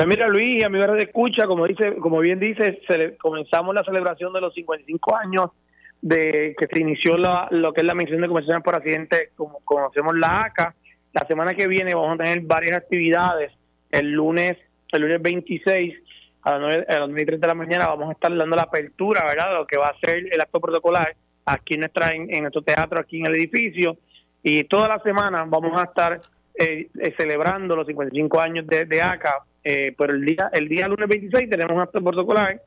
[0.00, 2.80] Pues mira Luis, a mi de escucha, como dice, como bien dice,
[3.20, 5.50] comenzamos la celebración de los 55 años
[6.00, 9.58] de que se inició la- lo que es la mención de conversaciones por accidente, como
[9.62, 10.74] conocemos la ACA.
[11.12, 13.52] La semana que viene vamos a tener varias actividades.
[13.90, 14.56] El lunes,
[14.90, 15.94] el lunes 26
[16.44, 18.56] a las 9, a las 9 y 30 de la mañana vamos a estar dando
[18.56, 19.52] la apertura, ¿verdad?
[19.52, 22.98] Lo que va a ser el acto protocolar aquí en, nuestra, en, en nuestro teatro,
[23.00, 23.98] aquí en el edificio.
[24.42, 26.22] Y toda la semana vamos a estar
[26.58, 29.44] eh, eh, celebrando los 55 años de, de ACA.
[29.62, 32.60] Eh, pero el día, el día lunes 26 tenemos un acto protocolar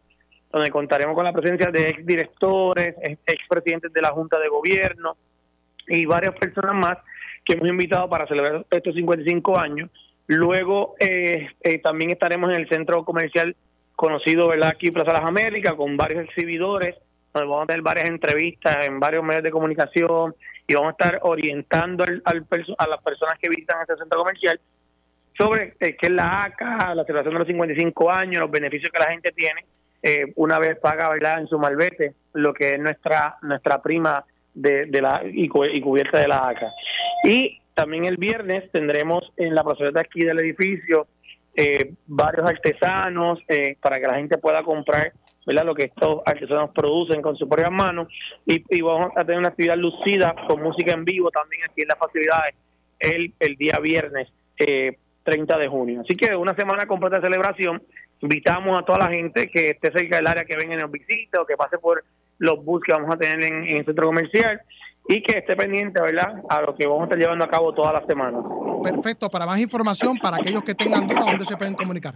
[0.51, 5.17] donde contaremos con la presencia de ex directores, ex presidentes de la Junta de Gobierno
[5.87, 6.97] y varias personas más
[7.43, 9.89] que hemos invitado para celebrar estos 55 años.
[10.27, 13.55] Luego eh, eh, también estaremos en el centro comercial
[13.95, 14.69] conocido, ¿verdad?
[14.69, 16.95] Aquí Plaza Las Américas, con varios exhibidores,
[17.33, 20.35] donde vamos a tener varias entrevistas en varios medios de comunicación
[20.67, 22.45] y vamos a estar orientando al, al
[22.77, 24.59] a las personas que visitan este centro comercial
[25.37, 28.99] sobre eh, qué es la ACA, la celebración de los 55 años, los beneficios que
[28.99, 29.65] la gente tiene
[30.01, 34.85] eh, una vez paga verdad en su malvete lo que es nuestra nuestra prima de,
[34.85, 36.71] de la y, y cubierta de la ACA.
[37.23, 41.07] Y también el viernes tendremos en la plazoleta aquí del edificio
[41.55, 45.13] eh, varios artesanos eh, para que la gente pueda comprar
[45.45, 45.65] ¿verdad?
[45.65, 48.07] lo que estos artesanos producen con sus propias manos
[48.45, 51.87] y, y vamos a tener una actividad lucida con música en vivo también aquí en
[51.87, 52.55] las facilidades
[52.99, 56.01] el, el día viernes eh, 30 de junio.
[56.01, 57.81] Así que una semana completa de celebración.
[58.21, 61.37] Invitamos a toda la gente que esté cerca del área que venga y nos visite
[61.37, 62.05] o que pase por
[62.39, 64.61] los bus que vamos a tener en, en el centro comercial
[65.09, 67.91] y que esté pendiente, ¿verdad?, a lo que vamos a estar llevando a cabo toda
[67.91, 68.39] la semana.
[68.81, 69.29] Perfecto.
[69.29, 72.13] Para más información, para aquellos que tengan dudas, ¿dónde se pueden comunicar?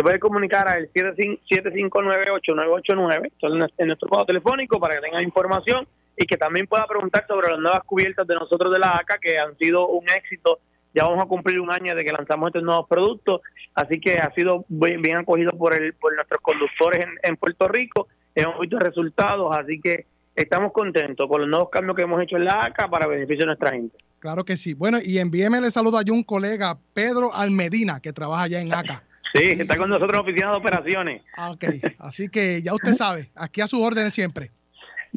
[0.00, 5.86] se puede comunicar al 7598-989, esto es en nuestro cuadro telefónico para que tengan información
[6.16, 9.38] y que también pueda preguntar sobre las nuevas cubiertas de nosotros de la ACA que
[9.38, 10.60] han sido un éxito.
[10.94, 13.40] Ya vamos a cumplir un año de que lanzamos estos nuevos productos,
[13.74, 17.68] así que ha sido bien, bien acogido por, el, por nuestros conductores en, en Puerto
[17.68, 18.08] Rico.
[18.34, 22.44] Hemos visto resultados, así que estamos contentos con los nuevos cambios que hemos hecho en
[22.44, 23.96] la ACA para beneficio de nuestra gente.
[24.18, 24.74] Claro que sí.
[24.74, 29.02] Bueno, y envíeme el saludo a un colega, Pedro Almedina, que trabaja allá en ACA.
[29.32, 31.22] Sí, está con nosotros en la oficina de operaciones.
[31.36, 31.64] Ah, ok,
[32.00, 34.50] así que ya usted sabe, aquí a sus órdenes siempre.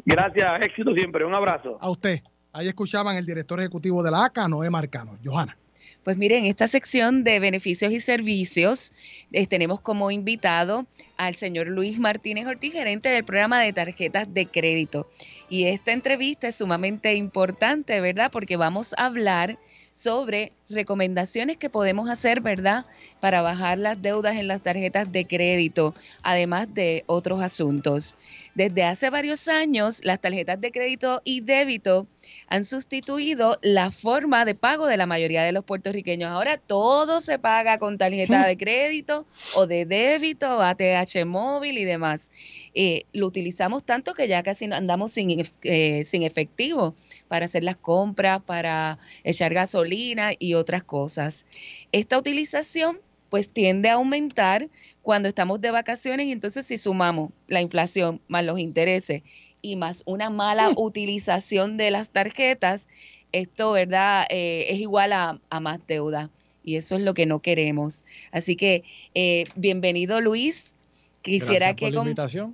[0.04, 1.78] Gracias, éxito siempre, un abrazo.
[1.80, 2.22] A usted.
[2.52, 5.18] Ahí escuchaban el director ejecutivo de la ACA, Noé Marcano.
[5.24, 5.56] Johanna.
[6.04, 8.92] Pues miren, en esta sección de beneficios y servicios
[9.32, 10.86] eh, tenemos como invitado
[11.16, 15.08] al señor Luis Martínez Ortiz, gerente del programa de tarjetas de crédito.
[15.48, 18.30] Y esta entrevista es sumamente importante, ¿verdad?
[18.30, 19.58] Porque vamos a hablar
[19.94, 22.84] sobre recomendaciones que podemos hacer, ¿verdad?
[23.20, 28.16] Para bajar las deudas en las tarjetas de crédito, además de otros asuntos.
[28.56, 32.08] Desde hace varios años, las tarjetas de crédito y débito
[32.48, 36.30] han sustituido la forma de pago de la mayoría de los puertorriqueños.
[36.30, 42.32] Ahora todo se paga con tarjeta de crédito o de débito, ATH móvil y demás.
[42.74, 46.94] Eh, lo utilizamos tanto que ya casi andamos sin, eh, sin efectivo
[47.34, 51.46] para hacer las compras, para echar gasolina y otras cosas.
[51.90, 54.68] Esta utilización pues tiende a aumentar
[55.02, 59.22] cuando estamos de vacaciones y entonces si sumamos la inflación más los intereses
[59.62, 62.86] y más una mala utilización de las tarjetas,
[63.32, 64.26] esto, ¿verdad?
[64.30, 66.30] Eh, es igual a, más deuda
[66.62, 68.04] y eso es lo que no queremos.
[68.30, 68.84] Así que
[69.16, 70.76] eh, bienvenido Luis.
[71.24, 71.90] Quisiera que,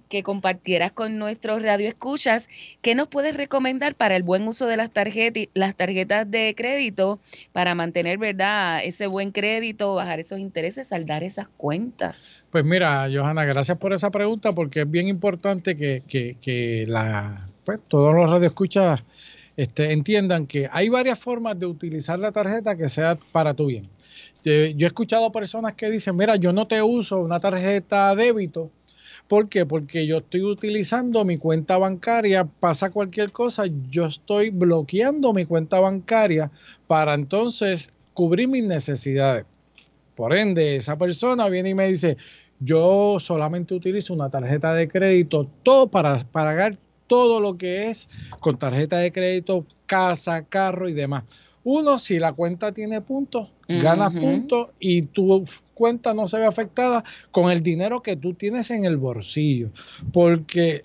[0.08, 2.48] que compartieras con nuestros radioescuchas
[2.82, 7.18] qué nos puedes recomendar para el buen uso de las tarjetas, las tarjetas de crédito
[7.50, 8.84] para mantener, ¿verdad?
[8.84, 12.48] Ese buen crédito, bajar esos intereses, saldar esas cuentas.
[12.52, 17.48] Pues mira, Johanna, gracias por esa pregunta porque es bien importante que, que, que la,
[17.64, 19.02] pues, todos los radioescuchas
[19.56, 23.88] este, entiendan que hay varias formas de utilizar la tarjeta que sea para tu bien.
[24.42, 28.70] Yo he escuchado personas que dicen, mira, yo no te uso una tarjeta débito.
[29.28, 29.64] ¿Por qué?
[29.64, 35.78] Porque yo estoy utilizando mi cuenta bancaria, pasa cualquier cosa, yo estoy bloqueando mi cuenta
[35.78, 36.50] bancaria
[36.88, 39.44] para entonces cubrir mis necesidades.
[40.16, 42.16] Por ende, esa persona viene y me dice,
[42.58, 46.76] yo solamente utilizo una tarjeta de crédito, todo para pagar
[47.06, 48.08] todo lo que es
[48.40, 51.24] con tarjeta de crédito, casa, carro y demás.
[51.64, 55.44] Uno, si la cuenta tiene puntos, ganas puntos y tu
[55.74, 59.70] cuenta no se ve afectada con el dinero que tú tienes en el bolsillo.
[60.12, 60.84] Porque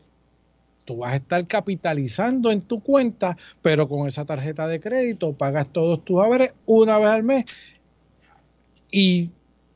[0.83, 5.67] tú vas a estar capitalizando en tu cuenta, pero con esa tarjeta de crédito pagas
[5.67, 7.45] todos tus haberes una vez al mes
[8.91, 9.31] y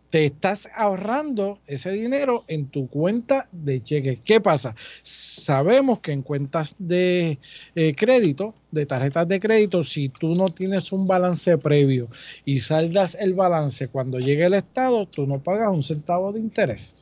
[0.09, 4.19] te estás ahorrando ese dinero en tu cuenta de cheques.
[4.23, 4.75] ¿Qué pasa?
[5.03, 7.39] Sabemos que en cuentas de
[7.75, 12.09] eh, crédito, de tarjetas de crédito, si tú no tienes un balance previo
[12.45, 16.93] y saldas el balance cuando llegue el Estado, tú no pagas un centavo de interés.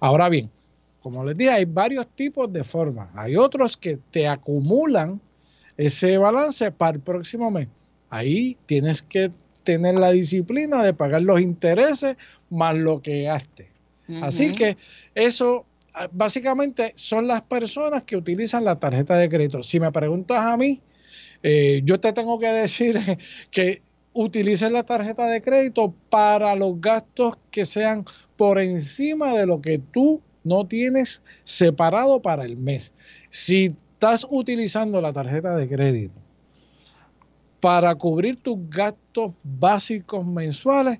[0.00, 0.50] Ahora bien,
[1.00, 3.08] como les dije, hay varios tipos de formas.
[3.14, 5.20] Hay otros que te acumulan
[5.76, 7.68] ese balance para el próximo mes.
[8.10, 9.30] Ahí tienes que
[9.62, 12.16] tener la disciplina de pagar los intereses
[12.50, 13.70] más lo que gaste.
[14.20, 14.76] Así que
[15.14, 19.62] eso ah, básicamente son las personas que utilizan la tarjeta de crédito.
[19.62, 20.80] Si me preguntas a mí,
[21.42, 22.98] eh, yo te tengo que decir
[23.50, 23.80] que
[24.12, 28.04] utilices la tarjeta de crédito para los gastos que sean
[28.36, 32.92] por encima de lo que tú no tienes separado para el mes.
[33.30, 36.21] Si estás utilizando la tarjeta de crédito
[37.62, 40.98] para cubrir tus gastos básicos mensuales,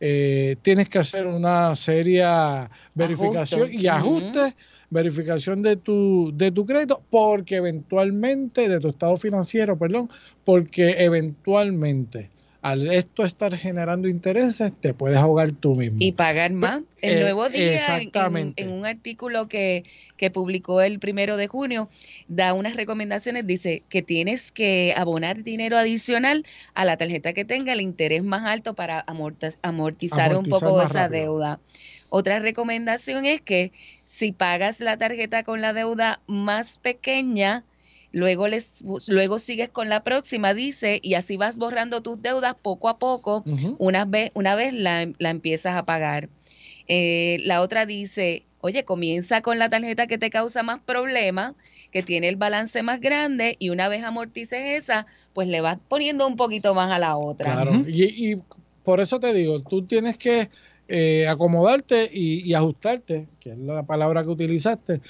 [0.00, 4.56] eh, tienes que hacer una seria verificación y ajuste,
[4.88, 10.08] verificación de tu, de tu crédito, porque eventualmente, de tu estado financiero, perdón,
[10.44, 15.98] porque eventualmente al esto estar generando intereses, te puedes ahogar tú mismo.
[16.00, 16.82] Y pagar más.
[17.00, 18.00] El eh, nuevo día,
[18.56, 19.84] en, un artículo que,
[20.16, 21.88] que, publicó el primero de junio,
[22.26, 26.44] da unas recomendaciones, dice que tienes que abonar dinero adicional
[26.74, 29.04] a la tarjeta que tenga el interés más alto para
[29.62, 31.60] amortizar, un poco esa deuda.
[32.10, 33.70] Otra recomendación es que
[34.04, 37.64] si pagas la tarjeta con la deuda más pequeña,
[38.10, 42.88] Luego, les, luego sigues con la próxima, dice, y así vas borrando tus deudas poco
[42.88, 43.44] a poco,
[43.78, 46.28] una vez, una vez la, la empiezas a pagar.
[46.86, 51.54] Eh, la otra dice, oye, comienza con la tarjeta que te causa más problemas,
[51.92, 56.26] que tiene el balance más grande, y una vez amortices esa, pues le vas poniendo
[56.26, 57.52] un poquito más a la otra.
[57.52, 58.40] Claro, y, y
[58.84, 60.48] por eso te digo, tú tienes que
[60.88, 65.02] eh, acomodarte y, y ajustarte, que es la palabra que utilizaste,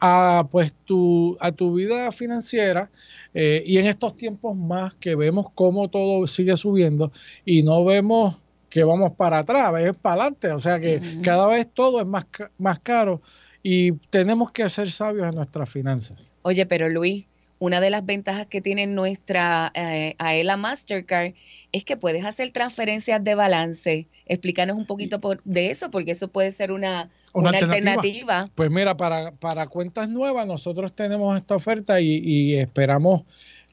[0.00, 2.90] a pues tu a tu vida financiera
[3.34, 7.12] eh, y en estos tiempos más que vemos cómo todo sigue subiendo
[7.44, 8.36] y no vemos
[8.68, 12.26] que vamos para atrás, es para adelante, o sea que cada vez todo es más
[12.58, 13.22] más caro
[13.62, 16.32] y tenemos que ser sabios en nuestras finanzas.
[16.42, 17.26] Oye, pero Luis,
[17.58, 21.32] una de las ventajas que tiene nuestra eh, AELA Mastercard
[21.72, 24.08] es que puedes hacer transferencias de balance.
[24.26, 27.92] Explícanos un poquito por- de eso, porque eso puede ser una, Una una alternativa.
[27.94, 28.48] alternativa.
[28.54, 33.22] Pues mira, para, para cuentas nuevas nosotros tenemos esta oferta y, y esperamos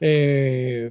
[0.00, 0.90] eh,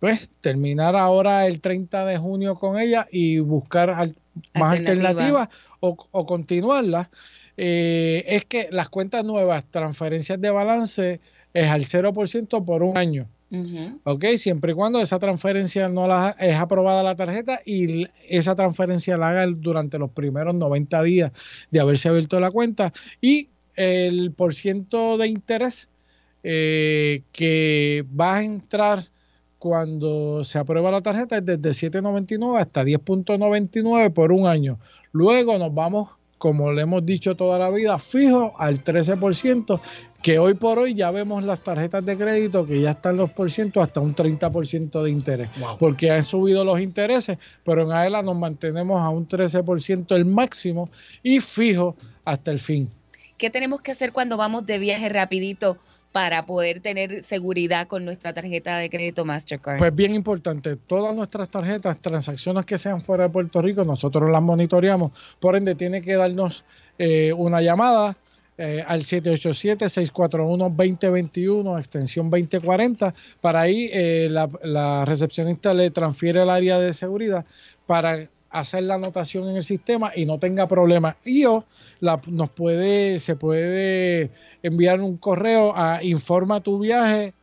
[0.00, 4.16] pues terminar ahora el 30 de junio con ella y buscar al-
[4.54, 5.08] más Alternativa.
[5.42, 5.48] alternativas
[5.80, 7.08] o, o continuarlas.
[7.56, 11.20] Eh, es que las cuentas nuevas, transferencias de balance,
[11.54, 13.28] es al 0% por un año.
[13.50, 14.00] Ujú.
[14.04, 14.24] ¿ok?
[14.36, 19.28] Siempre y cuando esa transferencia no la es aprobada la tarjeta y esa transferencia la
[19.28, 21.32] haga durante los primeros 90 días
[21.70, 25.88] de haberse abierto la cuenta y el por ciento de interés
[26.42, 29.10] eh, que va a entrar
[29.58, 34.80] cuando se aprueba la tarjeta es desde 7.99 hasta 10.99 por un año.
[35.12, 39.80] Luego nos vamos, como le hemos dicho toda la vida, fijo al 13%,
[40.20, 43.48] que hoy por hoy ya vemos las tarjetas de crédito que ya están los por
[43.48, 48.34] ciento hasta un 30% de interés, porque han subido los intereses, pero en AELA nos
[48.34, 50.90] mantenemos a un 13% el máximo
[51.22, 52.90] y fijo hasta el fin.
[53.38, 55.78] ¿Qué tenemos que hacer cuando vamos de viaje rapidito
[56.12, 59.78] para poder tener seguridad con nuestra tarjeta de crédito Mastercard?
[59.78, 64.42] Pues bien importante, todas nuestras tarjetas, transacciones que sean fuera de Puerto Rico, nosotros las
[64.42, 65.10] monitoreamos,
[65.40, 66.64] por ende tiene que darnos
[66.98, 68.16] eh, una llamada
[68.58, 76.78] eh, al 787-641-2021, extensión 2040, para ahí eh, la, la recepcionista le transfiere el área
[76.78, 77.46] de seguridad
[77.86, 81.16] para hacer la anotación en el sistema y no tenga problemas.
[81.24, 81.64] Y o
[82.00, 84.30] la, nos puede, se puede
[84.62, 87.34] enviar un correo a informa tu viaje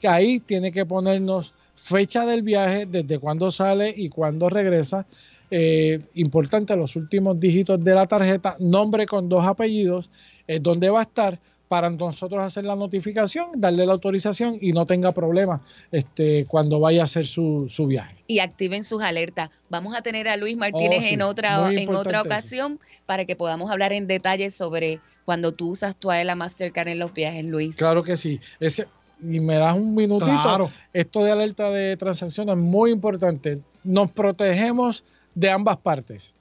[0.00, 5.06] que ahí tiene que ponernos fecha del viaje, desde cuándo sale y cuándo regresa.
[5.50, 10.10] Eh, importante, los últimos dígitos de la tarjeta, nombre con dos apellidos,
[10.48, 11.38] eh, dónde va a estar
[11.68, 15.60] para nosotros hacer la notificación, darle la autorización y no tenga problemas
[15.90, 18.16] este, cuando vaya a hacer su, su viaje.
[18.28, 19.50] y activen sus alertas.
[19.68, 22.26] Vamos a tener a Luis Martínez Oh, sí, en otra en otra eso.
[22.28, 27.00] ocasión para que podamos hablar en detalle sobre cuando tú usas tu AELA Mastercard en
[27.00, 27.76] los viajes, Luis.
[27.76, 28.38] Claro que sí.
[28.60, 28.86] Ese,
[29.20, 30.30] y me das un minutito.
[30.42, 30.70] Claro.
[30.92, 33.60] Esto de alerta de transacción es muy importante.
[33.82, 35.02] Nos protegemos
[35.34, 36.32] de ambas partes.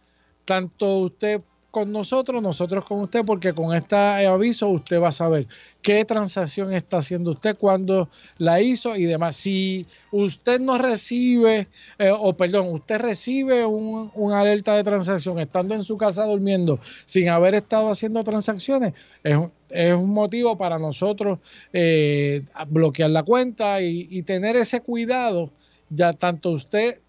[0.45, 1.41] Tanto usted
[1.76, 5.45] con nosotros, nosotros con usted, porque con este aviso usted va a saber
[5.82, 8.07] qué transacción está haciendo usted, cuándo
[8.38, 9.36] la hizo y demás.
[9.36, 11.67] Si usted no recibe,
[11.99, 16.80] eh, o perdón, usted recibe un, un alerta de transacción estando en su casa durmiendo
[17.03, 21.39] sin haber estado haciendo transacciones, es, un- motivo para nosotros
[21.73, 25.51] eh, bloquear la cuenta y tener ese cuidado,
[25.89, 27.01] ya tanto usted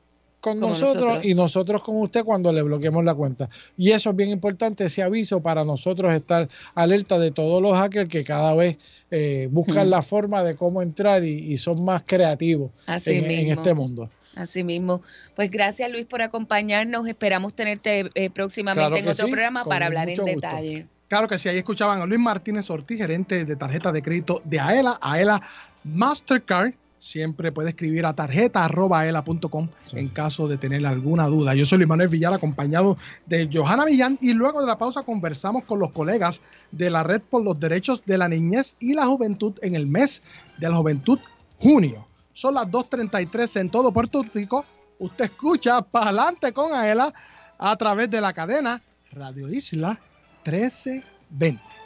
[0.47, 1.25] con nosotros, nosotros.
[1.25, 3.51] y nosotros con usted cuando le bloqueemos la cuenta.
[3.77, 8.09] Y eso es bien importante, ese aviso para nosotros estar alerta de todos los hackers
[8.09, 8.79] que cada vez
[9.11, 13.51] eh, buscan la forma de cómo entrar y, y son más creativos Así en, en
[13.51, 14.09] este mundo.
[14.37, 15.03] Así mismo.
[15.35, 17.09] Pues gracias Luis por acompañarnos.
[17.09, 20.33] Esperamos tenerte eh, próximamente Claro en otro sí, programa para hablar en gusto.
[20.33, 20.87] detalle.
[21.09, 24.61] Claro que sí, ahí escuchaban a Luis Martínez Ortiz, gerente de tarjeta de crédito de
[24.61, 25.43] AELA, AELA
[25.83, 26.73] Mastercard.
[26.99, 31.55] Siempre puede escribir a tarjeta.aela.com en caso de tener alguna duda.
[31.55, 35.65] Yo soy Luis Manuel Villar, acompañado de Johanna Millán, y luego de la pausa conversamos
[35.65, 36.41] con los colegas
[36.73, 40.23] de la Red por los Derechos de la Niñez y la Juventud en el mes
[40.59, 41.19] de la Juventud,
[41.59, 42.07] junio.
[42.33, 44.65] Son las 2.33 en todo Puerto Rico.
[44.99, 47.13] Usted escucha para adelante con AELA
[47.59, 48.83] a través de la cadena
[49.13, 50.01] Radio Isla
[50.45, 51.76] 1320.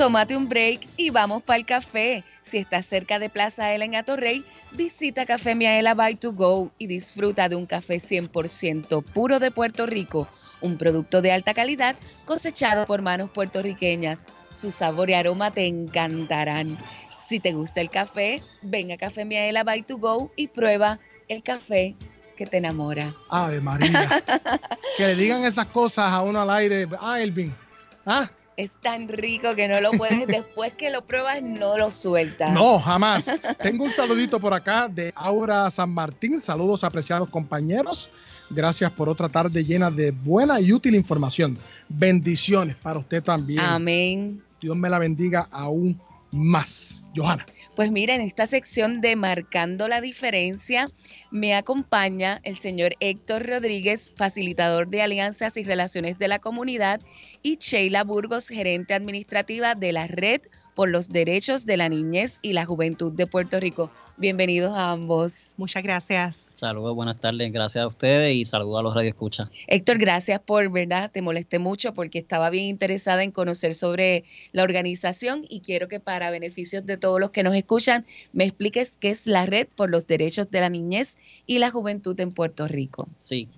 [0.00, 2.24] Tómate un break y vamos para el café.
[2.40, 6.86] Si estás cerca de Plaza Ela en Atorrey, visita Café Miaela by to go y
[6.86, 10.26] disfruta de un café 100% puro de Puerto Rico,
[10.62, 14.24] un producto de alta calidad cosechado por manos puertorriqueñas.
[14.54, 16.78] Su sabor y aroma te encantarán.
[17.14, 20.98] Si te gusta el café, ven a Café Miaela by to go y prueba
[21.28, 21.94] el café
[22.38, 23.12] que te enamora.
[23.28, 24.08] Ave María.
[24.96, 26.88] que le digan esas cosas a uno al aire.
[26.98, 27.54] Ah, Elvin.
[28.06, 28.30] Ah,
[28.60, 32.52] Es tan rico que no lo puedes, después que lo pruebas, no lo sueltas.
[32.52, 33.24] No, jamás.
[33.58, 36.38] Tengo un saludito por acá de Aura San Martín.
[36.38, 38.10] Saludos, apreciados compañeros.
[38.50, 41.56] Gracias por otra tarde llena de buena y útil información.
[41.88, 43.60] Bendiciones para usted también.
[43.60, 44.42] Amén.
[44.60, 45.98] Dios me la bendiga aún
[46.30, 47.02] más.
[47.16, 47.46] Johanna.
[47.74, 50.90] Pues mira, en esta sección de Marcando la Diferencia
[51.30, 57.00] me acompaña el señor Héctor Rodríguez, facilitador de Alianzas y Relaciones de la Comunidad,
[57.42, 60.42] y Sheila Burgos, gerente administrativa de la Red
[60.74, 63.90] por los Derechos de la Niñez y la Juventud de Puerto Rico.
[64.16, 65.54] Bienvenidos a ambos.
[65.56, 66.52] Muchas gracias.
[66.54, 67.52] Saludos, buenas tardes.
[67.52, 69.48] Gracias a ustedes y saludos a los radioescuchas.
[69.66, 71.10] Héctor, gracias por, ¿verdad?
[71.10, 76.00] Te molesté mucho porque estaba bien interesada en conocer sobre la organización y quiero que
[76.00, 79.90] para beneficios de todos los que nos escuchan me expliques qué es la Red por
[79.90, 81.16] los Derechos de la Niñez
[81.46, 83.08] y la Juventud en Puerto Rico.
[83.18, 83.48] Sí,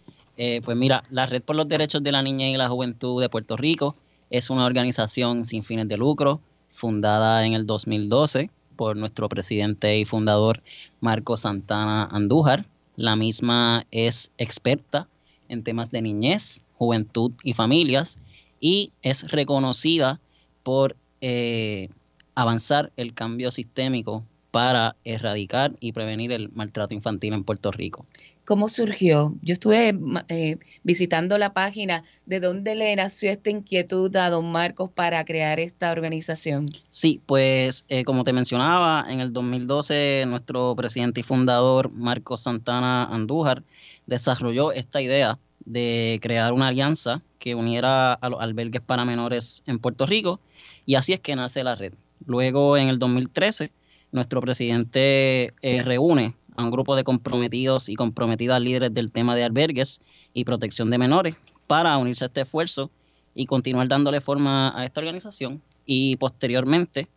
[0.45, 3.29] eh, pues mira, la Red por los Derechos de la Niña y la Juventud de
[3.29, 3.95] Puerto Rico
[4.29, 10.05] es una organización sin fines de lucro, fundada en el 2012 por nuestro presidente y
[10.05, 10.61] fundador
[10.99, 12.65] Marco Santana Andújar.
[12.97, 15.07] La misma es experta
[15.49, 18.19] en temas de niñez, juventud y familias
[18.59, 20.19] y es reconocida
[20.65, 21.89] por eh,
[22.35, 28.07] avanzar el cambio sistémico para erradicar y prevenir el maltrato infantil en Puerto Rico.
[28.45, 29.37] ¿Cómo surgió?
[29.43, 29.97] Yo estuve
[30.29, 32.03] eh, visitando la página.
[32.27, 36.67] ¿De dónde le nació esta inquietud a don Marcos para crear esta organización?
[36.89, 43.05] Sí, pues eh, como te mencionaba, en el 2012 nuestro presidente y fundador Marcos Santana
[43.05, 43.63] Andújar
[44.07, 49.79] desarrolló esta idea de crear una alianza que uniera a los albergues para menores en
[49.79, 50.41] Puerto Rico
[50.85, 51.93] y así es que nace la red.
[52.27, 53.71] Luego en el 2013
[54.11, 59.45] nuestro presidente eh, reúne a un grupo de comprometidos y comprometidas líderes del tema de
[59.45, 60.01] albergues
[60.33, 61.37] y protección de menores
[61.67, 62.91] para unirse a este esfuerzo
[63.35, 65.63] y continuar dándole forma a esta organización.
[65.87, 67.09] Y posteriormente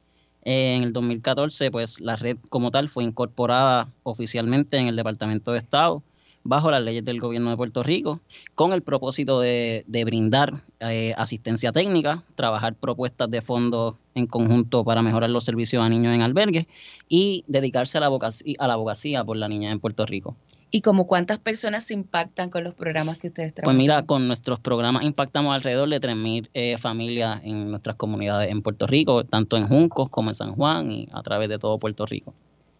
[0.43, 5.59] en el 2014 pues la red como tal fue incorporada oficialmente en el Departamento de
[5.59, 6.03] Estado
[6.46, 8.22] bajo las leyes del gobierno de Puerto Rico,
[8.54, 14.86] con el propósito de, de brindar eh, asistencia técnica, trabajar propuestas de fondos en conjunto
[14.86, 16.68] para mejorar los servicios a niños en albergues
[17.10, 20.38] y dedicarse a la abogacía, a la abogacía por la niña en Puerto Rico.
[20.70, 23.78] ¿Y como cuántas personas se impactan con los programas que ustedes Pues trabajan?
[23.78, 28.86] mira, con nuestros programas impactamos alrededor de 3.000 eh, familias en nuestras comunidades en Puerto
[28.86, 32.34] Rico, tanto en Juncos como en San Juan y a través de todo Puerto Rico.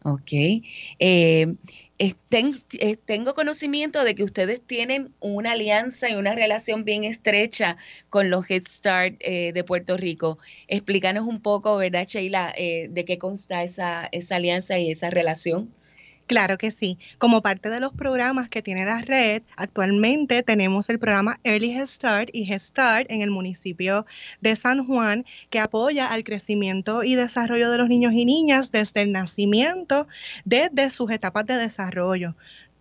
[0.04, 0.32] Ok.
[1.00, 1.56] Eh,
[1.98, 7.04] es- ten- eh, tengo conocimiento de que ustedes tienen una alianza y una relación bien
[7.04, 7.78] estrecha
[8.10, 10.38] con los Head Start eh, de Puerto Rico.
[10.68, 15.74] Explícanos un poco, ¿verdad, Sheila, eh, de qué consta esa, esa alianza y esa relación?
[16.28, 16.98] Claro que sí.
[17.20, 21.86] Como parte de los programas que tiene la red, actualmente tenemos el programa Early Head
[21.86, 24.08] Start y Head Start en el municipio
[24.42, 29.04] de San Juan, que apoya al crecimiento y desarrollo de los niños y niñas desde
[29.04, 30.08] el nacimiento,
[30.46, 32.36] desde sus etapas de desarrollo.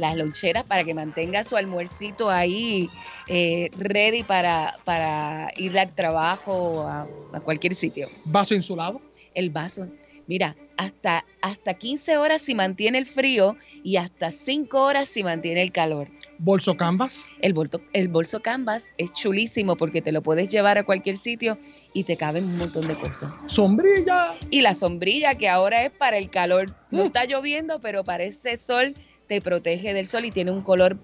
[0.00, 2.88] Las loncheras para que mantenga su almuercito ahí
[3.28, 8.08] eh, ready para, para ir al trabajo o a, a cualquier sitio.
[8.24, 9.02] Vaso insulado.
[9.34, 9.88] El vaso.
[10.26, 15.62] Mira, hasta, hasta 15 horas si mantiene el frío y hasta 5 horas si mantiene
[15.62, 16.08] el calor.
[16.42, 17.26] Bolso canvas.
[17.42, 21.58] El bolso, el bolso canvas es chulísimo porque te lo puedes llevar a cualquier sitio
[21.92, 23.30] y te caben un montón de cosas.
[23.44, 24.32] Sombrilla.
[24.48, 26.74] Y la sombrilla que ahora es para el calor.
[26.90, 28.94] No está lloviendo, pero para ese sol
[29.26, 30.96] te protege del sol y tiene un color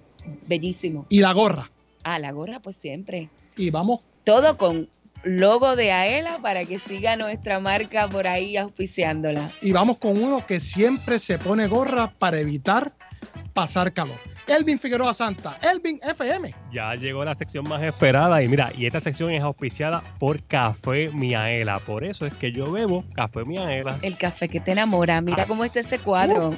[0.46, 1.04] bellísimo.
[1.10, 1.70] Y la gorra.
[2.02, 3.28] Ah, la gorra pues siempre.
[3.58, 4.00] Y vamos.
[4.24, 4.88] Todo con
[5.22, 9.52] logo de Aela para que siga nuestra marca por ahí auspiciándola.
[9.60, 12.94] Y vamos con uno que siempre se pone gorra para evitar
[13.52, 14.35] pasar calor.
[14.46, 15.58] Elvin Figueroa Santa.
[15.62, 16.54] Elvin FM.
[16.70, 21.10] Ya llegó la sección más esperada y mira, y esta sección es auspiciada por Café
[21.10, 21.80] Miaela.
[21.80, 23.98] Por eso es que yo bebo Café Miaela.
[24.02, 25.20] El café que te enamora.
[25.20, 26.56] Mira cómo está ese cuadro.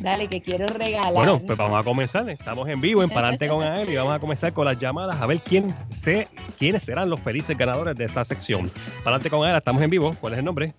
[0.00, 1.12] Dale, que quiero regalar.
[1.12, 2.28] Bueno, pues vamos a comenzar.
[2.28, 5.26] Estamos en vivo en Palante con Ael y vamos a comenzar con las llamadas a
[5.26, 6.28] ver quién se,
[6.58, 8.70] quiénes serán los felices ganadores de esta sección.
[9.04, 10.14] Palante con Ael, estamos en vivo.
[10.20, 10.74] ¿Cuál es el nombre?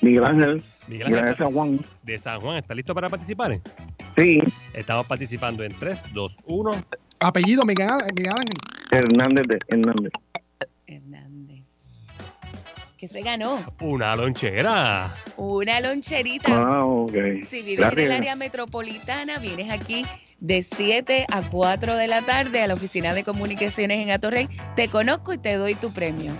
[0.00, 0.62] Miguel Ángel.
[0.88, 1.18] Miguel Ángel.
[1.20, 1.80] Ángel San Juan.
[2.02, 2.56] De San Juan.
[2.58, 3.60] ¿Está listo para participar?
[4.16, 4.38] Sí.
[4.72, 6.84] Estamos participando en 3, 2, 1.
[7.20, 8.54] Apellido Miguel Ángel.
[8.90, 10.12] Hernández de Hernández.
[12.96, 15.14] Que se ganó Una lonchera.
[15.38, 16.50] una loncherita.
[16.52, 17.12] Ah, ok.
[17.44, 18.10] Si vives en el Gracias.
[18.12, 20.04] área metropolitana, vienes aquí
[20.38, 24.50] de 7 a 4 de la tarde a la oficina de comunicaciones en Atorrey.
[24.76, 26.32] Te conozco y te doy tu premio.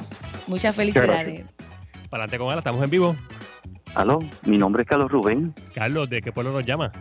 [0.48, 1.44] Muchas felicidades.
[2.10, 3.16] Palante con Ael, estamos en vivo.
[3.94, 6.92] Aló, mi nombre es Carlos Rubén, Carlos, ¿de qué pueblo nos llama?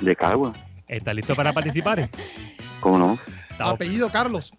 [0.00, 0.52] de Cagua.
[0.88, 2.08] ¿Está listo para participar?
[2.80, 3.18] ¿Cómo no?
[3.58, 4.52] Apellido Carlos.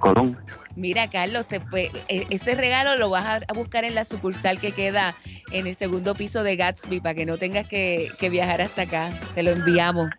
[0.00, 0.36] Colón.
[0.74, 5.16] Mira, Carlos, te e- ese regalo lo vas a, buscar en la sucursal que queda
[5.50, 9.18] en el segundo piso de Gatsby para que no tengas que, que viajar hasta acá.
[9.34, 10.10] Te lo enviamos.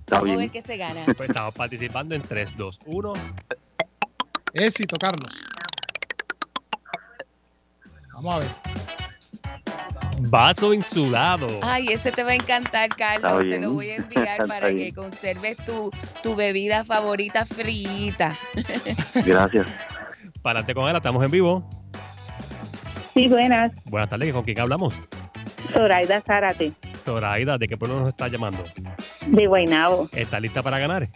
[0.00, 1.04] Está Vamos a ver qué se gana.
[1.16, 3.12] Pues estamos participando en 3, 2, 1.
[4.52, 5.49] Éxito, Carlos.
[8.22, 8.48] Vamos a ver.
[10.28, 11.46] Vaso insulado.
[11.62, 13.40] Ay, ese te va a encantar, Carlos.
[13.48, 14.94] Te lo voy a enviar para que bien.
[14.94, 15.90] conserves tu,
[16.22, 18.36] tu bebida favorita frita.
[19.24, 19.66] Gracias.
[20.42, 21.68] Palante con Ael, estamos en vivo.
[23.14, 23.72] Sí, buenas.
[23.86, 24.94] Buenas tardes, ¿con quién hablamos?
[25.72, 26.72] Zoraida Zárate,
[27.04, 28.64] Zoraida, ¿de qué pueblo nos está llamando?
[29.26, 30.08] de Guaynabo.
[30.12, 31.08] ¿Está lista para ganar?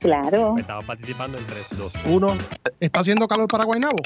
[0.00, 0.54] Claro.
[0.58, 2.38] Estamos participando en 3, 2, 1.
[2.80, 3.96] ¿Está haciendo calor para Guaynabo?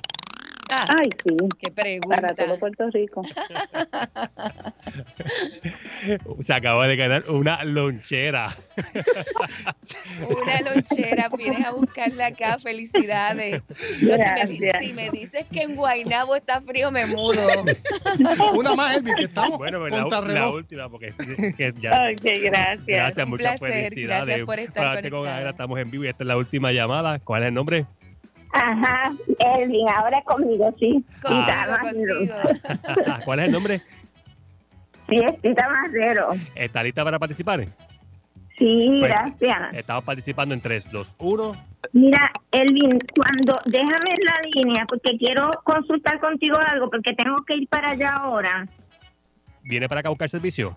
[0.72, 1.36] Ay, sí.
[1.58, 2.16] Qué pregunta.
[2.16, 3.22] Para todo Puerto Rico.
[6.40, 8.50] Se acaba de ganar una lonchera.
[10.28, 12.58] Una lonchera, vienes a buscarla acá.
[12.58, 13.62] Felicidades.
[13.68, 17.40] Si, me, si dices que en Guaynabo está frío, me mudo.
[18.54, 21.14] Una más, Elvin, que estamos Bueno, pues la, última, porque
[21.56, 21.92] que ya.
[22.12, 22.86] Ok, gracias.
[22.86, 24.26] Gracias, Un muchas placer, felicidades.
[24.26, 27.18] gracias por estar Palante con estamos en vivo y esta es la última llamada.
[27.18, 27.86] ¿Cuál es el nombre?
[28.52, 31.04] Ajá, Elvin, ahora conmigo, sí.
[31.22, 32.14] Contigo.
[33.24, 33.80] ¿Cuál es el nombre?
[35.08, 36.34] Sí, es Tita Macero.
[36.54, 37.66] ¿Está lista para participar?
[38.58, 39.74] Sí, Pues, gracias.
[39.74, 41.52] Estamos participando en 3, 2, 1.
[41.94, 47.56] Mira, Elvin, cuando déjame en la línea porque quiero consultar contigo algo porque tengo que
[47.56, 48.68] ir para allá ahora.
[49.62, 50.76] ¿Viene para acá a buscar servicio?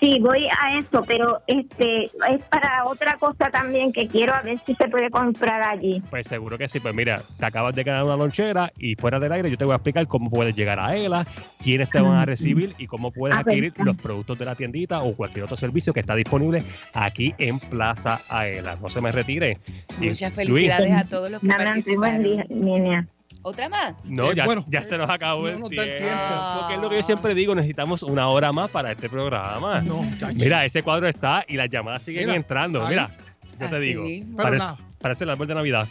[0.00, 4.58] Sí, voy a eso, pero este es para otra cosa también que quiero a ver
[4.64, 6.02] si se puede comprar allí.
[6.08, 6.80] Pues seguro que sí.
[6.80, 9.72] Pues mira, te acabas de ganar una lonchera y fuera del aire yo te voy
[9.72, 11.26] a explicar cómo puedes llegar a ELA,
[11.62, 15.02] quiénes te van a recibir y cómo puedes Ah, adquirir los productos de la tiendita
[15.02, 16.62] o cualquier otro servicio que está disponible
[16.94, 18.76] aquí en Plaza Aela.
[18.80, 19.58] No se me retire.
[19.98, 22.64] Muchas Luis, felicidades a todos los que Adelante, buen día, participaron.
[22.64, 23.06] niña.
[23.42, 23.94] ¿Otra más?
[24.04, 25.68] No, Eh, ya, bueno, ya se nos acabó el tiempo.
[25.82, 26.58] el tiempo.
[26.58, 29.80] Porque es lo que yo siempre digo, necesitamos una hora más para este programa.
[29.80, 30.02] No.
[30.34, 32.82] Mira, ese cuadro está y las llamadas siguen Mira, entrando.
[32.84, 32.90] ahí.
[32.90, 33.10] Mira,
[33.58, 34.04] yo te Así digo.
[34.36, 34.78] Parece, nada.
[35.00, 35.88] Parece el árbol de Navidad.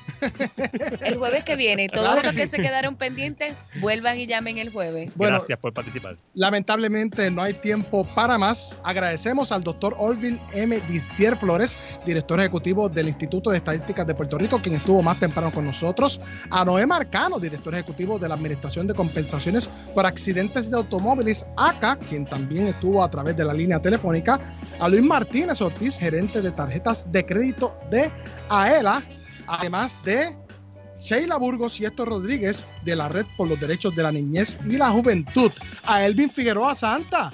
[1.01, 2.55] El jueves que viene, todos Claro que los que sí.
[2.55, 5.11] se quedaron pendientes, vuelvan y llamen el jueves.
[5.15, 6.15] Bueno, Gracias por participar.
[6.33, 8.77] Lamentablemente no hay tiempo para más.
[8.83, 10.79] Agradecemos al doctor Orville M.
[10.87, 15.51] Distier Flores, director ejecutivo del Instituto de Estadísticas de Puerto Rico, quien estuvo más temprano
[15.51, 16.19] con nosotros.
[16.51, 21.97] A Noé Marcano, director ejecutivo de la Administración de Compensaciones por Accidentes de Automóviles, ACA,
[21.97, 24.39] quien también estuvo a través de la línea telefónica.
[24.79, 28.11] A Luis Martínez Ortiz, gerente de tarjetas de crédito de
[28.49, 28.98] AELA,
[29.47, 30.35] además de
[30.99, 34.77] Sheila Burgos y Héctor Rodríguez de la Red por los Derechos de la Niñez y
[34.77, 35.51] la Juventud.
[35.83, 37.31] A Elvin Figueroa Santa.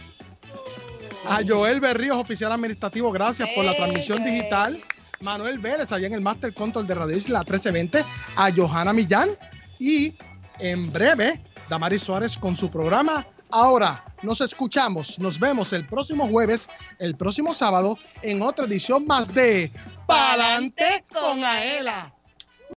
[1.25, 4.79] A Joel Berríos, oficial administrativo, gracias por la transmisión digital.
[5.21, 8.05] Manuel Vélez, allá en el Master Control de Radio Isla 1320.
[8.35, 9.31] A Johanna Millán.
[9.79, 10.13] Y
[10.59, 13.25] en breve, Damaris Suárez con su programa.
[13.57, 16.67] Ahora, nos escuchamos, nos vemos el próximo jueves,
[16.99, 19.71] el próximo sábado, en otra edición más de
[20.05, 22.13] Palante con Aela.